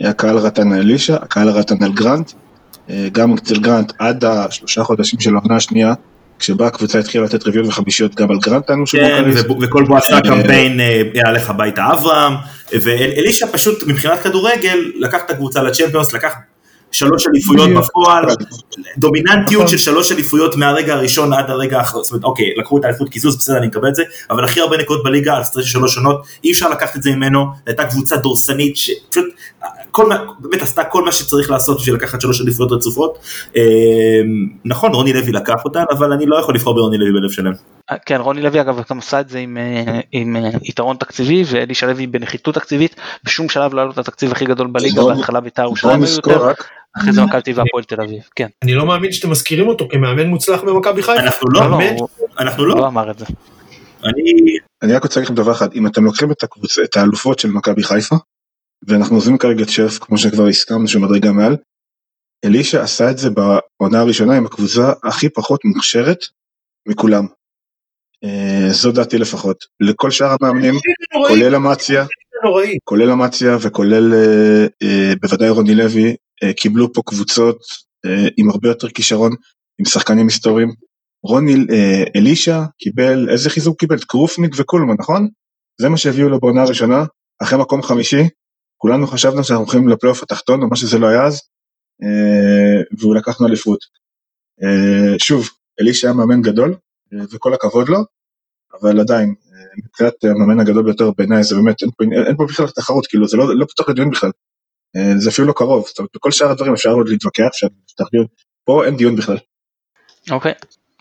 [0.00, 2.32] היה קהל רטן אלישע, הקהל רטן על גרנט,
[3.12, 5.94] גם אצל גרנט עד השלושה חודשים של העונה השנייה,
[6.38, 9.42] כשבה הקבוצה התחילה לתת רביעיות וחמישיות גם על גרנט טענו שבו קריס.
[9.60, 10.80] וכל בו עשה קמפיין
[11.14, 12.32] יהלך הביתה אברהם,
[12.72, 16.32] ואלישע פשוט מבחינת כדורגל לקח את הקבוצה לצ'מפיונס, לקח
[16.92, 17.70] שלוש אליפויות.
[17.70, 18.24] בפועל,
[18.98, 19.78] דומיננטיות נכון.
[19.78, 23.36] של שלוש אליפויות מהרגע הראשון עד הרגע האחרון, זאת אומרת אוקיי, לקחו את האליפות קיזוז,
[23.36, 26.26] בסדר אני מקבל את זה, אבל הכי הרבה נקודות בליגה על סטרץ' של שלוש עונות,
[26.44, 29.24] אי אפשר לקחת את זה ממנו, הייתה קבוצה דורסנית שפשוט,
[29.92, 33.18] כל מה, באמת עשתה כל מה שצריך לעשות בשביל לקחת שלוש אליפויות רצופות,
[33.56, 33.62] אה,
[34.64, 37.52] נכון רוני לוי לקח אותן, אבל אני לא יכול לבחור ברוני לוי בלב שלם.
[38.06, 41.86] כן, רוני לוי אגב גם עשה את זה עם, אה, עם אה, יתרון תקציבי ואלישע
[41.86, 45.62] לוי בנחיתות תקציבית, בשום שלב לא היה לו את התקציב הכי גדול בליגה, בהתחלה בית"ר
[45.62, 46.68] ירושלים היו יותר, רק,
[46.98, 48.46] אחרי זה מכבי תל אביב והפועל תל אביב, כן.
[48.62, 51.20] אני לא מאמין שאתם מזכירים אותו כמאמן מוצלח במכבי חיפה.
[51.20, 51.84] אנחנו לא, לא, לא?
[51.98, 53.24] הוא אנחנו לא לא, אמר את זה.
[54.04, 54.22] אני,
[54.82, 56.28] אני רק רוצה להגיד לכם דבר אחד, אם אתם לוקחים
[56.84, 58.16] את האלופות של מכבי חיפה,
[58.88, 61.56] ואנחנו עוזבים כרגע את שרף, כמו שכבר הסכמנו שהוא מדרגה מעל,
[62.44, 66.18] אלישע עשה את זה בעונה הראשונה עם הקבוצה הכי פחות מוכשרת
[66.88, 67.26] מכולם.
[68.24, 69.64] אה, זו דעתי לפחות.
[69.80, 70.74] לכל שאר המאמנים,
[71.28, 72.04] כולל אמציה.
[72.84, 76.16] כולל אמציה וכולל אה, אה, בוודאי רוני לוי,
[76.56, 77.58] קיבלו פה קבוצות
[78.36, 79.32] עם הרבה יותר כישרון,
[79.78, 80.68] עם שחקנים היסטוריים.
[81.24, 81.54] רוני
[82.16, 83.98] אלישע קיבל, איזה חיזוק קיבל?
[83.98, 85.28] קרופניק וקולמן, נכון?
[85.80, 87.04] זה מה שהביאו לו בעונה הראשונה,
[87.42, 88.22] אחרי מקום חמישי,
[88.82, 91.40] כולנו חשבנו שאנחנו הולכים לפלייאוף התחתון, או מה שזה לא היה אז,
[92.02, 93.78] אה, והוא לקחנו אליפות.
[94.62, 95.48] אה, שוב,
[95.80, 96.74] אלישע היה מאמן גדול,
[97.12, 97.98] אה, וכל הכבוד לו,
[98.80, 99.34] אבל עדיין,
[99.84, 103.36] מבחינת המאמן הגדול ביותר בעיניי זה באמת, אין פה, אין פה בכלל תחרות, כאילו זה
[103.36, 104.30] לא, לא פתוח לדיון בכלל.
[105.16, 108.26] זה אפילו לא קרוב, זאת אומרת, בכל שאר הדברים אפשר עוד להתווכח, אפשר לפתוח דיון,
[108.64, 109.38] פה אין דיון בכלל.
[110.30, 110.52] אוקיי,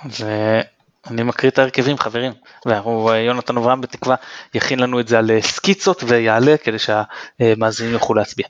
[0.04, 0.62] אז אה,
[1.08, 2.32] אני מקריא את ההרכבים חברים,
[3.06, 4.16] ויונתן אברהם בתקווה
[4.54, 8.48] יכין לנו את זה על אה, סקיצות ויעלה כדי שהמאזינים יוכלו להצביע.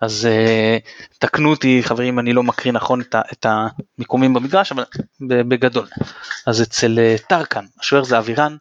[0.00, 0.78] אז אה,
[1.18, 3.00] תקנו אותי חברים אני לא מקריא נכון
[3.32, 4.84] את המיקומים במגרש אבל
[5.20, 5.86] בגדול.
[6.46, 8.56] אז אצל אה, טרקן השוער זה אבירן,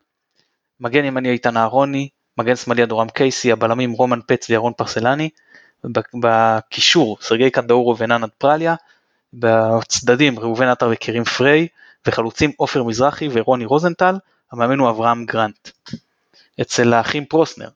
[0.79, 5.29] מגן ימני איתן אהרוני, מגן שמאלי אדורם קייסי, הבלמים רומן פץ וירון פרסלני,
[5.83, 8.75] בק- בקישור סרגי קנדאורו וננד פרליה,
[9.33, 11.67] בצדדים ראובן עטר וקרים פריי,
[12.05, 14.15] וחלוצים עופר מזרחי ורוני רוזנטל,
[14.51, 15.69] המאמן הוא אברהם גרנט.
[16.61, 17.69] אצל האחים פרוסנר,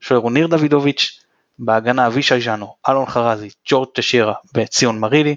[0.00, 1.24] שוער הוא ניר דוידוביץ',
[1.58, 5.36] בהגנה אבישי ז'אנו, אלון חרזי, ג'ורג' טשיירה וציון מרילי,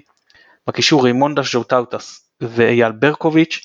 [0.66, 3.62] בקישור רימונדש ז'וטאוטס ואייל ברקוביץ',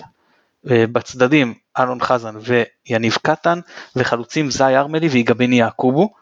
[0.70, 3.60] אה, בצדדים אלון חזן ויניב קטן,
[3.96, 6.14] וחלוצים זאהי ארמלי ויגביני יעקובו,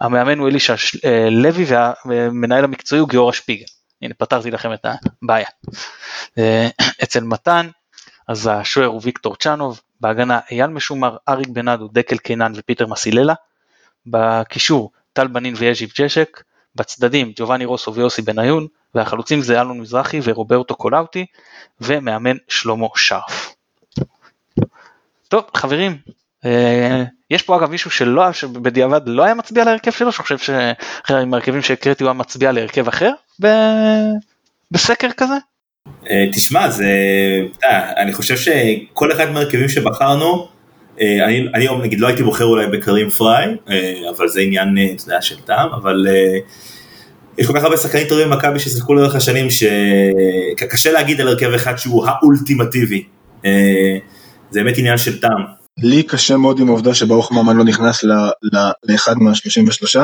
[0.00, 1.64] המאמן הוא אלישע אה, לוי
[2.04, 3.64] והמנהל המקצועי הוא גיורא שפיגל.
[4.02, 4.86] הנה פתרתי לכם את
[5.22, 5.48] הבעיה.
[6.38, 6.68] אה,
[7.02, 7.68] אצל מתן,
[8.30, 13.34] אז השוער הוא ויקטור צ'אנוב, בהגנה אייל משומר, אריק בנאדו, דקל קינן ופיטר מסיללה,
[14.06, 16.42] בקישור טל בנין ויז'יב ג'שק,
[16.74, 21.26] בצדדים ג'ובאני רוסו ויוסי בניון, והחלוצים זה אלון מזרחי ורוברטו קולאוטי,
[21.80, 23.54] ומאמן שלמה שרף.
[25.28, 25.98] טוב חברים,
[26.44, 31.62] אה, יש פה אגב מישהו שלא, שבדיעבד לא היה מצביע להרכב שלו, שחושב שעם ההרכבים
[31.62, 33.12] שהקראתי הוא היה מצביע להרכב אחר
[33.42, 33.46] ב...
[34.70, 35.34] בסקר כזה?
[36.10, 36.92] אה, תשמע, זה,
[37.96, 40.48] אני חושב שכל אחד מהרכבים שבחרנו,
[41.00, 41.24] אה,
[41.54, 44.76] אני, נגיד לא הייתי בוחר אולי בקרים פריי, אה, אבל זה עניין,
[45.20, 46.06] של טעם, אבל
[47.38, 51.76] יש כל כך הרבה שחקנים טובים במכבי ששיחקו לאורך השנים, שקשה להגיד על הרכב אחד
[51.76, 53.04] שהוא האולטימטיבי.
[54.50, 55.44] זה באמת עניין של טעם.
[55.78, 58.04] לי קשה מאוד עם העובדה שברוך ממן לא נכנס
[58.88, 59.98] לאחד מה-33,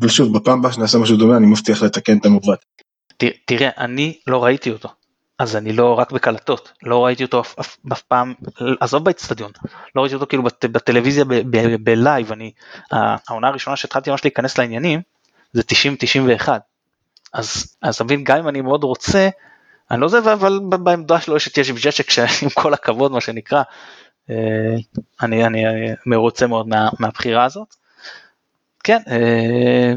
[0.00, 2.77] אבל שוב, בפעם הבאה שנעשה משהו דומה אני מבטיח לתקן את המעוות.
[3.44, 4.88] תראה, אני לא ראיתי אותו,
[5.38, 8.34] אז אני לא רק בקלטות, לא ראיתי אותו אף, אף, אף פעם,
[8.80, 9.52] עזוב באצטדיון,
[9.94, 11.24] לא ראיתי אותו כאילו בט, בטלוויזיה
[11.80, 12.52] בלייב, אני,
[12.90, 15.00] העונה הראשונה שהתחלתי ממש להיכנס לעניינים,
[15.52, 15.62] זה
[16.40, 16.48] 90-91,
[17.32, 19.28] אז אז אתה מבין, גם אם אני מאוד רוצה,
[19.90, 23.62] אני לא זה, אבל בעמדה שלו יש את ישיב ג'צ'ק, שעם כל הכבוד מה שנקרא,
[24.30, 24.74] אה,
[25.22, 27.74] אני, אני אה, מרוצה מאוד מה, מהבחירה הזאת.
[28.84, 29.92] כן, אה,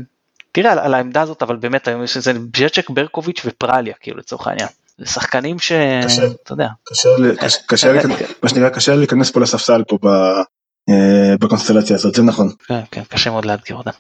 [0.52, 4.68] תראה על, על העמדה הזאת, אבל באמת יש איזה ג'צ'ק, ברקוביץ' ופרליה, כאילו לצורך העניין.
[4.98, 5.72] זה שחקנים ש...
[6.06, 6.22] קשה.
[6.44, 6.68] אתה יודע.
[6.84, 7.10] קשה
[7.40, 8.00] קשה- קשה לי-
[8.44, 10.08] מה שנקרא, קשה להיכנס פה לספסל פה ב-
[10.90, 12.50] אה, בקונסטלציה הזאת, זה נכון.
[12.68, 13.92] כן, כן, קשה מאוד לאתגר אותם.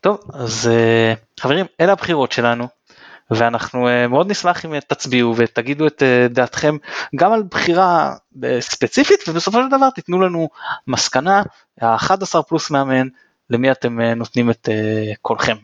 [0.00, 2.68] טוב, אז אה, חברים, אלה הבחירות שלנו,
[3.30, 6.76] ואנחנו אה, מאוד נשמח אם תצביעו ותגידו את דעתכם
[7.16, 8.14] גם על בחירה
[8.60, 10.48] ספציפית, ובסופו של דבר תיתנו לנו
[10.86, 11.42] מסקנה,
[11.80, 13.06] ה-11 פלוס מאמן,
[13.50, 14.68] למי אתם נותנים את
[15.22, 15.56] קולכם.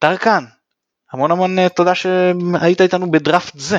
[0.00, 0.44] טרקן,
[1.12, 3.78] המון המון אה, תודה שהיית איתנו בדראפט זה.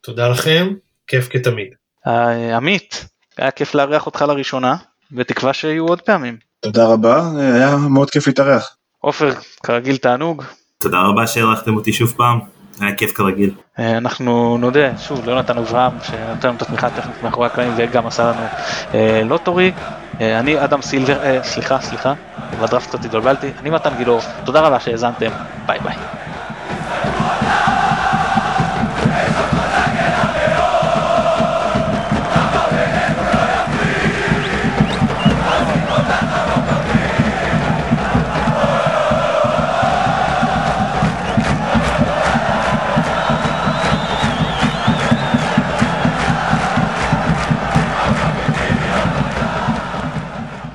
[0.00, 0.68] תודה לכם,
[1.06, 1.68] כיף כתמיד.
[2.06, 3.06] אה, עמית,
[3.36, 4.76] היה כיף לארח אותך לראשונה,
[5.10, 6.36] בתקווה שיהיו עוד פעמים.
[6.60, 7.22] תודה רבה,
[7.54, 8.76] היה מאוד כיף להתארח.
[8.98, 9.30] עופר,
[9.62, 10.44] כרגיל תענוג.
[10.78, 12.38] תודה רבה שהערכתם אותי שוב פעם,
[12.80, 13.54] היה כיף כרגיל.
[13.78, 18.32] אה, אנחנו נודה שוב ליונתן אברהם שנותן לנו את התמיכה הטכנית מאחורי הקלעים וגם עשה
[18.32, 18.46] לנו
[19.24, 19.72] לוטורי.
[20.20, 22.14] אה, אני אדם סילבר, אה, סליחה סליחה,
[22.52, 25.30] בדראפט קצת התבלבלתי, אני מתן גילאור, תודה רבה שהאזנתם,
[25.66, 25.96] ביי ביי.